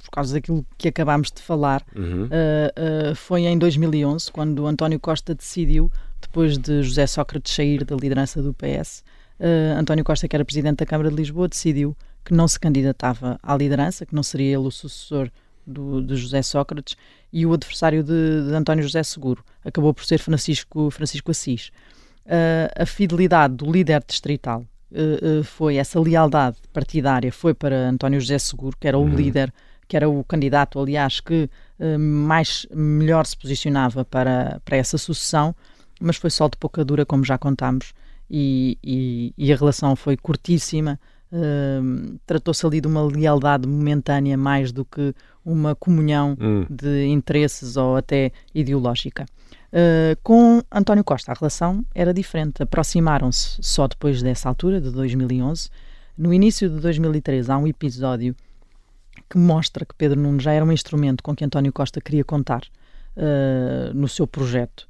por 0.02 0.10
causa 0.10 0.32
daquilo 0.32 0.64
que 0.78 0.88
acabámos 0.88 1.30
de 1.30 1.42
falar, 1.42 1.84
uhum. 1.94 2.24
uh, 2.24 3.10
uh, 3.10 3.14
foi 3.14 3.42
em 3.42 3.58
2011, 3.58 4.32
quando 4.32 4.66
António 4.66 4.98
Costa 4.98 5.34
decidiu, 5.34 5.92
depois 6.18 6.56
de 6.56 6.82
José 6.82 7.06
Sócrates 7.06 7.54
sair 7.54 7.84
da 7.84 7.94
liderança 7.94 8.42
do 8.42 8.54
PS, 8.54 9.00
uh, 9.38 9.44
eh, 9.44 9.74
António 9.76 10.02
Costa, 10.02 10.26
que 10.26 10.34
era 10.34 10.44
presidente 10.44 10.78
da 10.78 10.86
Câmara 10.86 11.10
de 11.10 11.16
Lisboa, 11.16 11.46
decidiu 11.46 11.94
que 12.24 12.32
não 12.32 12.48
se 12.48 12.58
candidatava 12.58 13.38
à 13.42 13.54
liderança, 13.56 14.06
que 14.06 14.14
não 14.14 14.22
seria 14.22 14.56
ele 14.56 14.66
o 14.66 14.70
sucessor 14.70 15.30
do, 15.66 16.02
de 16.02 16.16
José 16.16 16.42
Sócrates 16.42 16.96
e 17.32 17.46
o 17.46 17.52
adversário 17.52 18.02
de, 18.02 18.48
de, 18.48 18.54
António 18.54 18.82
José 18.82 19.02
Seguro 19.02 19.44
acabou 19.64 19.94
por 19.94 20.04
ser 20.04 20.18
Francisco, 20.18 20.90
Francisco 20.90 21.30
Assis. 21.30 21.70
Uh, 22.26 22.82
a 22.82 22.86
fidelidade 22.86 23.54
do 23.54 23.70
líder 23.70 24.02
distrital 24.06 24.64
uh, 24.92 25.40
uh, 25.40 25.44
foi, 25.44 25.76
essa 25.76 25.98
lealdade 26.00 26.56
partidária 26.72 27.32
foi 27.32 27.54
para 27.54 27.88
António 27.88 28.20
José 28.20 28.38
Seguro, 28.38 28.76
que 28.78 28.88
era 28.88 28.98
o 28.98 29.02
uhum. 29.02 29.14
líder, 29.14 29.52
que 29.88 29.96
era 29.96 30.08
o 30.08 30.22
candidato, 30.24 30.78
aliás, 30.78 31.18
que 31.18 31.50
mais, 31.98 32.64
melhor 32.72 33.26
se 33.26 33.36
posicionava 33.36 34.04
para, 34.04 34.60
para 34.64 34.76
essa 34.76 34.96
sucessão, 34.96 35.52
mas 36.00 36.16
foi 36.16 36.30
só 36.30 36.46
de 36.46 36.56
pouca 36.56 36.84
dura, 36.84 37.04
como 37.04 37.24
já 37.24 37.36
contámos, 37.36 37.92
e, 38.30 38.78
e, 38.84 39.34
e 39.36 39.52
a 39.52 39.56
relação 39.56 39.96
foi 39.96 40.16
curtíssima. 40.16 41.00
Tratou-se 42.26 42.66
ali 42.66 42.80
de 42.80 42.88
uma 42.88 43.02
lealdade 43.02 43.68
momentânea 43.68 44.36
mais 44.36 44.72
do 44.72 44.84
que 44.84 45.14
uma 45.44 45.74
comunhão 45.74 46.36
hum. 46.40 46.66
de 46.68 47.06
interesses 47.06 47.76
ou 47.76 47.96
até 47.96 48.32
ideológica. 48.54 49.26
Uh, 49.70 50.18
com 50.24 50.60
António 50.70 51.04
Costa 51.04 51.30
a 51.30 51.34
relação 51.34 51.84
era 51.94 52.12
diferente. 52.12 52.62
Aproximaram-se 52.62 53.56
só 53.62 53.86
depois 53.86 54.22
dessa 54.22 54.48
altura, 54.48 54.80
de 54.80 54.90
2011. 54.90 55.70
No 56.18 56.34
início 56.34 56.68
de 56.68 56.80
2013 56.80 57.50
há 57.50 57.56
um 57.56 57.66
episódio 57.66 58.34
que 59.28 59.38
mostra 59.38 59.86
que 59.86 59.94
Pedro 59.94 60.18
Nuno 60.18 60.40
já 60.40 60.52
era 60.52 60.64
um 60.64 60.72
instrumento 60.72 61.22
com 61.22 61.34
que 61.34 61.44
António 61.44 61.72
Costa 61.72 62.00
queria 62.00 62.24
contar 62.24 62.62
uh, 63.16 63.94
no 63.94 64.08
seu 64.08 64.26
projeto, 64.26 64.88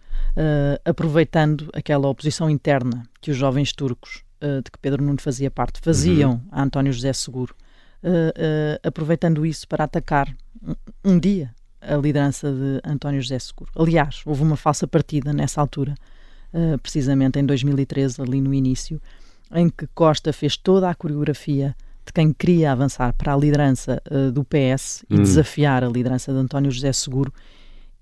aproveitando 0.84 1.68
aquela 1.74 2.08
oposição 2.08 2.48
interna 2.48 3.02
que 3.20 3.30
os 3.30 3.36
jovens 3.36 3.72
turcos 3.72 4.22
uh, 4.42 4.62
de 4.62 4.70
que 4.70 4.78
Pedro 4.78 5.02
Nuno 5.02 5.20
fazia 5.20 5.50
parte 5.50 5.80
faziam 5.80 6.32
uhum. 6.32 6.40
a 6.50 6.62
António 6.62 6.92
José 6.92 7.12
Seguro, 7.12 7.54
uh, 8.02 8.86
aproveitando 8.86 9.44
isso 9.44 9.66
para 9.68 9.84
atacar 9.84 10.28
um, 10.62 10.74
um, 11.04 11.18
dia 11.18 11.54
a 11.80 11.96
liderança 11.96 12.52
de 12.52 12.80
António 12.84 13.20
José 13.22 13.38
Seguro. 13.38 13.70
Aliás, 13.76 14.22
houve 14.26 14.42
uma 14.42 14.56
falsa 14.56 14.86
partida 14.86 15.32
nessa 15.32 15.62
altura, 15.62 15.94
precisamente 16.82 17.38
em 17.38 17.46
2013, 17.46 18.20
ali 18.20 18.38
no 18.38 18.52
início, 18.52 19.00
em 19.54 19.70
que 19.70 19.86
Costa 19.94 20.30
fez 20.30 20.58
toda 20.58 20.90
a 20.90 20.94
coreografia 20.94 21.74
de 22.04 22.12
quem 22.12 22.34
queria 22.34 22.72
avançar 22.72 23.14
para 23.14 23.32
a 23.32 23.36
liderança 23.36 24.02
do 24.34 24.44
PS 24.44 25.06
e 25.08 25.14
uhum. 25.14 25.22
desafiar 25.22 25.82
a 25.82 25.88
liderança 25.88 26.34
de 26.34 26.38
António 26.38 26.70
José 26.70 26.92
Seguro 26.92 27.32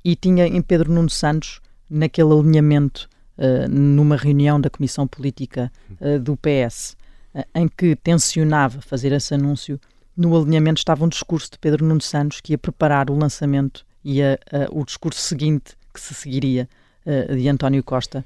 e 0.04 0.16
tinha 0.16 0.46
em 0.46 0.60
Pedro 0.62 0.92
Nuno 0.92 1.10
Santos, 1.10 1.60
naquele 1.88 2.32
alinhamento, 2.32 3.08
uh, 3.38 3.68
numa 3.68 4.16
reunião 4.16 4.60
da 4.60 4.68
Comissão 4.68 5.06
Política 5.06 5.72
uh, 6.00 6.18
do 6.18 6.36
PS, 6.36 6.96
uh, 7.34 7.38
eh, 7.38 7.46
em 7.54 7.68
que 7.68 7.96
tensionava 7.96 8.80
fazer 8.80 9.12
esse 9.12 9.34
anúncio, 9.34 9.80
no 10.16 10.36
alinhamento 10.36 10.80
estava 10.80 11.04
um 11.04 11.08
discurso 11.08 11.52
de 11.52 11.58
Pedro 11.58 11.86
Nuno 11.86 12.00
Santos 12.00 12.40
que 12.40 12.52
ia 12.52 12.58
preparar 12.58 13.10
o 13.10 13.16
lançamento 13.16 13.86
e 14.04 14.20
a, 14.22 14.36
o 14.72 14.84
discurso 14.84 15.20
seguinte 15.20 15.76
que 15.94 16.00
se 16.00 16.12
seguiria 16.12 16.68
de 17.36 17.48
António 17.48 17.84
Costa 17.84 18.24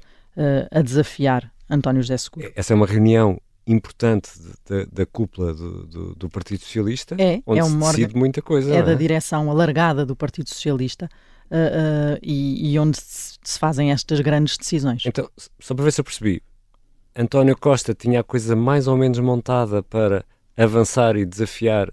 a 0.71 0.81
desafiar 0.81 1.51
António 1.69 2.01
José 2.01 2.17
Seguro. 2.17 2.51
Essa 2.55 2.73
é 2.73 2.75
uma 2.75 2.87
reunião 2.87 3.39
importante 3.67 4.29
da, 4.67 4.85
da 4.91 5.05
cúpula 5.05 5.53
do, 5.53 5.85
do, 5.85 6.15
do, 6.15 6.29
Partido 6.29 6.61
Socialista, 6.61 7.15
é, 7.19 7.41
onde 7.45 7.59
é 7.59 7.63
uma 7.63 7.91
se 7.91 7.97
decide 7.97 8.17
muita 8.17 8.41
coisa. 8.41 8.73
É, 8.73 8.77
é 8.77 8.83
da 8.83 8.93
direção 8.93 9.49
alargada 9.49 10.05
do 10.05 10.15
Partido 10.15 10.49
Socialista 10.49 11.09
uh, 11.53 12.15
uh, 12.15 12.19
e, 12.21 12.73
e, 12.73 12.79
onde 12.79 12.97
se, 12.97 13.37
se, 13.41 13.59
fazem 13.59 13.91
estas 13.91 14.19
grandes 14.19 14.57
decisões. 14.57 15.03
Então, 15.05 15.29
só 15.59 15.73
para 15.73 15.85
ver 15.85 15.91
se 15.91 16.01
eu 16.01 16.05
percebi, 16.05 16.41
António 17.15 17.55
Costa 17.55 17.93
tinha 17.93 18.21
a 18.21 18.23
coisa 18.23 18.55
mais 18.55 18.87
ou 18.87 18.97
menos 18.97 19.19
montada 19.19 19.83
para 19.83 20.25
avançar 20.57 21.15
e 21.15 21.25
desafiar 21.25 21.91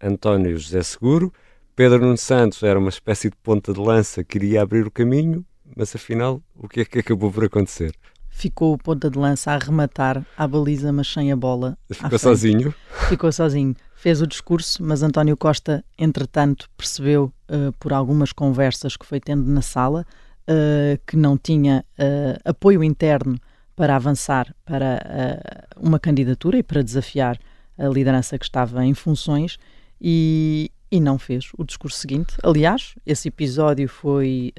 António 0.00 0.56
José 0.56 0.82
Seguro, 0.82 1.32
Pedro 1.74 2.00
Nuno 2.00 2.16
Santos 2.16 2.62
era 2.62 2.78
uma 2.78 2.88
espécie 2.88 3.30
de 3.30 3.36
ponta 3.36 3.72
de 3.72 3.80
lança 3.80 4.22
que 4.22 4.38
iria 4.38 4.62
abrir 4.62 4.86
o 4.86 4.90
caminho, 4.90 5.44
mas 5.76 5.94
afinal, 5.94 6.42
o 6.56 6.68
que 6.68 6.80
é 6.80 6.84
que 6.84 6.98
acabou 6.98 7.30
por 7.30 7.44
acontecer? 7.44 7.94
ficou 8.40 8.72
o 8.72 8.78
ponta 8.78 9.10
de 9.10 9.18
lança 9.18 9.50
a 9.50 9.54
arrematar 9.54 10.24
à 10.36 10.48
baliza, 10.48 10.90
mas 10.90 11.08
sem 11.08 11.30
a 11.30 11.36
bola. 11.36 11.76
Ficou 11.92 12.18
sozinho? 12.18 12.74
Ficou 13.08 13.30
sozinho. 13.30 13.76
Fez 14.00 14.22
o 14.22 14.26
discurso, 14.26 14.82
mas 14.82 15.02
António 15.02 15.36
Costa, 15.36 15.84
entretanto, 15.98 16.70
percebeu 16.74 17.30
uh, 17.50 17.70
por 17.78 17.92
algumas 17.92 18.32
conversas 18.32 18.96
que 18.96 19.04
foi 19.04 19.20
tendo 19.20 19.44
na 19.44 19.60
sala 19.60 20.06
uh, 20.48 20.98
que 21.06 21.18
não 21.18 21.36
tinha 21.36 21.84
uh, 21.98 22.40
apoio 22.42 22.82
interno 22.82 23.38
para 23.76 23.94
avançar 23.94 24.56
para 24.64 25.66
uma 25.76 26.00
candidatura 26.00 26.56
e 26.56 26.62
para 26.62 26.82
desafiar 26.82 27.38
a 27.76 27.88
liderança 27.88 28.38
que 28.38 28.44
estava 28.46 28.82
em 28.86 28.94
funções 28.94 29.58
e, 30.00 30.72
e 30.90 30.98
não 30.98 31.18
fez 31.18 31.50
o 31.58 31.62
discurso 31.62 31.98
seguinte. 31.98 32.34
Aliás, 32.42 32.94
esse 33.04 33.28
episódio 33.28 33.86
foi 33.86 34.54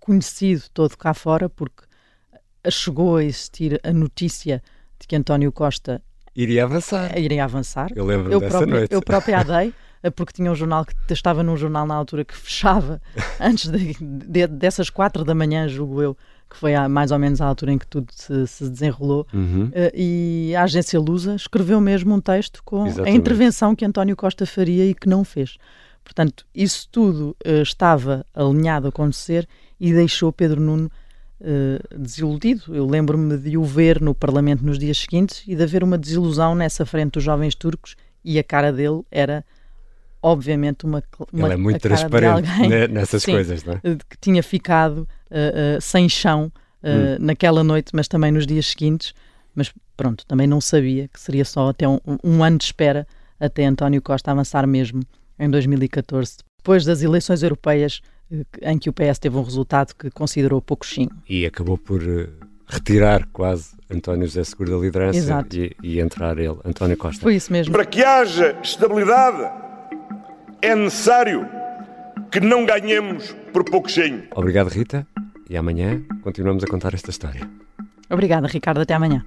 conhecido 0.00 0.64
todo 0.74 0.96
cá 0.96 1.14
fora 1.14 1.48
porque 1.48 1.84
chegou 2.70 3.18
a 3.18 3.24
existir 3.24 3.80
a 3.84 3.92
notícia 3.92 4.60
de 4.98 5.06
que 5.06 5.14
António 5.14 5.52
Costa 5.52 6.02
iria 6.36 6.64
avançar. 6.64 7.18
Iria 7.18 7.44
avançar. 7.44 7.90
Eu 7.94 8.04
lembro 8.04 8.32
eu 8.32 8.40
dessa 8.40 8.58
própria, 8.58 8.76
noite. 8.78 8.92
Eu 8.94 9.02
própria 9.02 9.40
adei, 9.40 9.74
eh, 10.02 10.10
porque 10.10 10.32
tinha 10.32 10.50
um 10.50 10.54
jornal 10.54 10.84
que 10.84 10.94
estava 11.12 11.42
num 11.42 11.56
jornal 11.56 11.86
na 11.86 11.94
altura 11.94 12.24
que 12.24 12.36
fechava 12.36 13.00
antes 13.40 13.70
de, 13.70 13.94
de, 14.00 14.46
dessas 14.46 14.90
quatro 14.90 15.24
da 15.24 15.34
manhã, 15.34 15.66
julgo 15.66 16.02
eu, 16.02 16.16
que 16.48 16.56
foi 16.56 16.74
a, 16.74 16.88
mais 16.88 17.10
ou 17.10 17.18
menos 17.18 17.40
a 17.40 17.46
altura 17.46 17.72
em 17.72 17.78
que 17.78 17.86
tudo 17.86 18.08
se, 18.12 18.46
se 18.46 18.68
desenrolou. 18.68 19.26
Uhum. 19.32 19.66
Uh, 19.68 19.90
e 19.94 20.54
a 20.54 20.64
agência 20.64 21.00
Lusa 21.00 21.34
escreveu 21.34 21.80
mesmo 21.80 22.14
um 22.14 22.20
texto 22.20 22.62
com 22.64 22.86
Exatamente. 22.86 23.12
a 23.12 23.16
intervenção 23.16 23.74
que 23.74 23.84
António 23.84 24.14
Costa 24.14 24.44
faria 24.46 24.84
e 24.84 24.94
que 24.94 25.08
não 25.08 25.24
fez. 25.24 25.56
Portanto, 26.04 26.46
isso 26.54 26.88
tudo 26.92 27.36
estava 27.44 28.24
alinhado 28.32 28.86
a 28.86 28.90
acontecer 28.90 29.48
e 29.80 29.92
deixou 29.92 30.32
Pedro 30.32 30.60
Nuno 30.60 30.88
uh, 31.40 31.98
desiludido. 31.98 32.74
Eu 32.74 32.86
lembro-me 32.86 33.36
de 33.36 33.56
o 33.56 33.64
ver 33.64 34.00
no 34.00 34.14
Parlamento 34.14 34.64
nos 34.64 34.78
dias 34.78 34.98
seguintes 34.98 35.42
e 35.46 35.54
de 35.54 35.62
haver 35.62 35.82
uma 35.82 35.98
desilusão 35.98 36.54
nessa 36.54 36.84
frente 36.84 37.12
dos 37.12 37.24
jovens 37.24 37.54
turcos 37.54 37.96
e 38.24 38.38
a 38.38 38.44
cara 38.44 38.72
dele 38.72 39.02
era 39.10 39.44
obviamente 40.22 40.84
uma, 40.84 41.02
uma 41.32 41.46
Ele 41.46 41.54
é 41.54 41.56
muito 41.56 41.80
transparente 41.80 42.48
alguém, 42.48 42.88
nessas 42.88 43.22
sim, 43.22 43.32
coisas, 43.32 43.62
não 43.64 43.74
é? 43.74 43.80
Que 43.80 44.16
tinha 44.20 44.42
ficado 44.42 45.08
uh, 45.30 45.78
uh, 45.78 45.80
sem 45.80 46.08
chão 46.08 46.50
hum. 46.82 47.16
naquela 47.20 47.62
noite, 47.62 47.90
mas 47.94 48.08
também 48.08 48.32
nos 48.32 48.46
dias 48.46 48.66
seguintes. 48.66 49.14
Mas 49.54 49.72
pronto, 49.96 50.26
também 50.26 50.46
não 50.46 50.60
sabia 50.60 51.08
que 51.08 51.20
seria 51.20 51.44
só 51.44 51.68
até 51.68 51.88
um, 51.88 51.98
um 52.22 52.42
ano 52.42 52.58
de 52.58 52.64
espera 52.64 53.06
até 53.38 53.64
António 53.64 54.02
Costa 54.02 54.30
avançar 54.30 54.66
mesmo 54.66 55.02
em 55.38 55.48
2014. 55.48 56.38
Depois 56.58 56.84
das 56.84 57.02
eleições 57.02 57.42
europeias, 57.42 58.00
em 58.60 58.78
que 58.78 58.88
o 58.88 58.92
PS 58.92 59.18
teve 59.18 59.36
um 59.36 59.42
resultado 59.42 59.94
que 59.94 60.10
considerou 60.10 60.60
pouco 60.60 60.86
sim. 60.86 61.08
E 61.28 61.46
acabou 61.46 61.78
por 61.78 62.02
uh, 62.02 62.28
retirar 62.66 63.26
quase 63.32 63.76
António 63.90 64.26
José 64.26 64.42
Seguro 64.44 64.72
da 64.72 64.78
liderança 64.78 65.46
e, 65.52 65.76
e, 65.82 66.00
entrar 66.00 66.38
ele, 66.38 66.56
António 66.64 66.96
Costa. 66.96 67.22
Foi 67.22 67.36
isso 67.36 67.52
mesmo. 67.52 67.72
Para 67.72 67.84
que 67.84 68.02
haja 68.02 68.58
estabilidade 68.62 69.48
é 70.60 70.74
necessário 70.74 71.46
que 72.30 72.40
não 72.40 72.66
ganhemos 72.66 73.34
por 73.52 73.64
pouco 73.64 73.90
sim. 73.90 74.22
Obrigado, 74.34 74.68
Rita. 74.68 75.06
E 75.48 75.56
amanhã 75.56 76.02
continuamos 76.22 76.64
a 76.64 76.66
contar 76.66 76.92
esta 76.94 77.10
história. 77.10 77.48
Obrigada, 78.10 78.48
Ricardo. 78.48 78.80
Até 78.80 78.94
amanhã. 78.94 79.24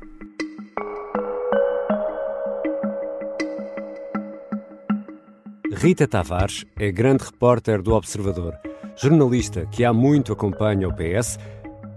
Rita 5.71 6.05
Tavares 6.05 6.65
é 6.77 6.91
grande 6.91 7.23
repórter 7.23 7.81
do 7.81 7.93
Observador 7.93 8.53
jornalista 9.01 9.65
que 9.65 9.85
há 9.85 9.93
muito 9.93 10.33
acompanha 10.33 10.88
o 10.88 10.93
PS 10.93 11.39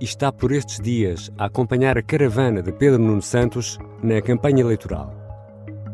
e 0.01 0.05
está 0.05 0.31
por 0.33 0.53
estes 0.53 0.81
dias 0.81 1.33
a 1.37 1.47
acompanhar 1.47 1.99
a 1.99 2.03
caravana 2.03 2.63
de 2.63 2.73
Pedro 2.73 3.01
Nuno 3.01 3.23
Santos 3.23 3.77
na 4.03 4.23
campanha 4.23 4.61
eleitoral. 4.61 5.13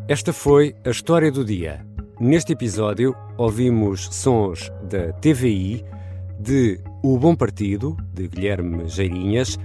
Esta 0.06 0.32
foi 0.32 0.74
a 0.84 0.90
história 0.90 1.32
do 1.32 1.44
dia. 1.44 1.84
Neste 2.20 2.52
episódio, 2.52 3.16
ouvimos 3.38 4.08
sons 4.12 4.70
da 4.82 5.12
TVI, 5.14 5.84
de 6.38 6.78
O 7.02 7.18
Bom 7.18 7.34
Partido, 7.34 7.96
de 8.12 8.28
Guilherme 8.28 8.86
Geirinhas, 8.88 9.58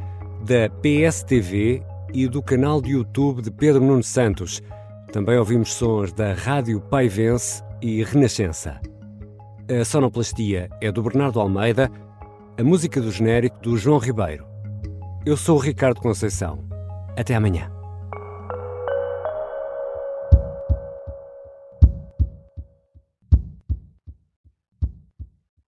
da 0.46 0.70
PSTV 0.70 1.84
e 2.14 2.28
do 2.28 2.42
canal 2.42 2.82
de 2.82 2.92
YouTube 2.92 3.42
de 3.42 3.52
Pedro 3.52 3.84
Nuno 3.84 4.04
Santos. 4.04 4.62
Também 5.12 5.38
ouvimos 5.38 5.74
sons 5.74 6.14
da 6.14 6.34
Rádio 6.34 6.80
Paivense 6.80 7.62
e 7.82 8.04
Renascença. 8.04 8.80
A 9.80 9.86
sonoplastia 9.86 10.70
é 10.80 10.92
do 10.92 11.02
Bernardo 11.02 11.40
Almeida, 11.40 11.90
a 12.60 12.64
música 12.64 13.02
do 13.02 13.10
genérico 13.10 13.60
do 13.60 13.76
João 13.76 13.98
Ribeiro. 13.98 14.46
Eu 15.26 15.36
sou 15.36 15.58
o 15.58 15.60
Ricardo 15.60 16.00
Conceição. 16.00 16.64
Até 17.18 17.34
amanhã. 17.34 17.73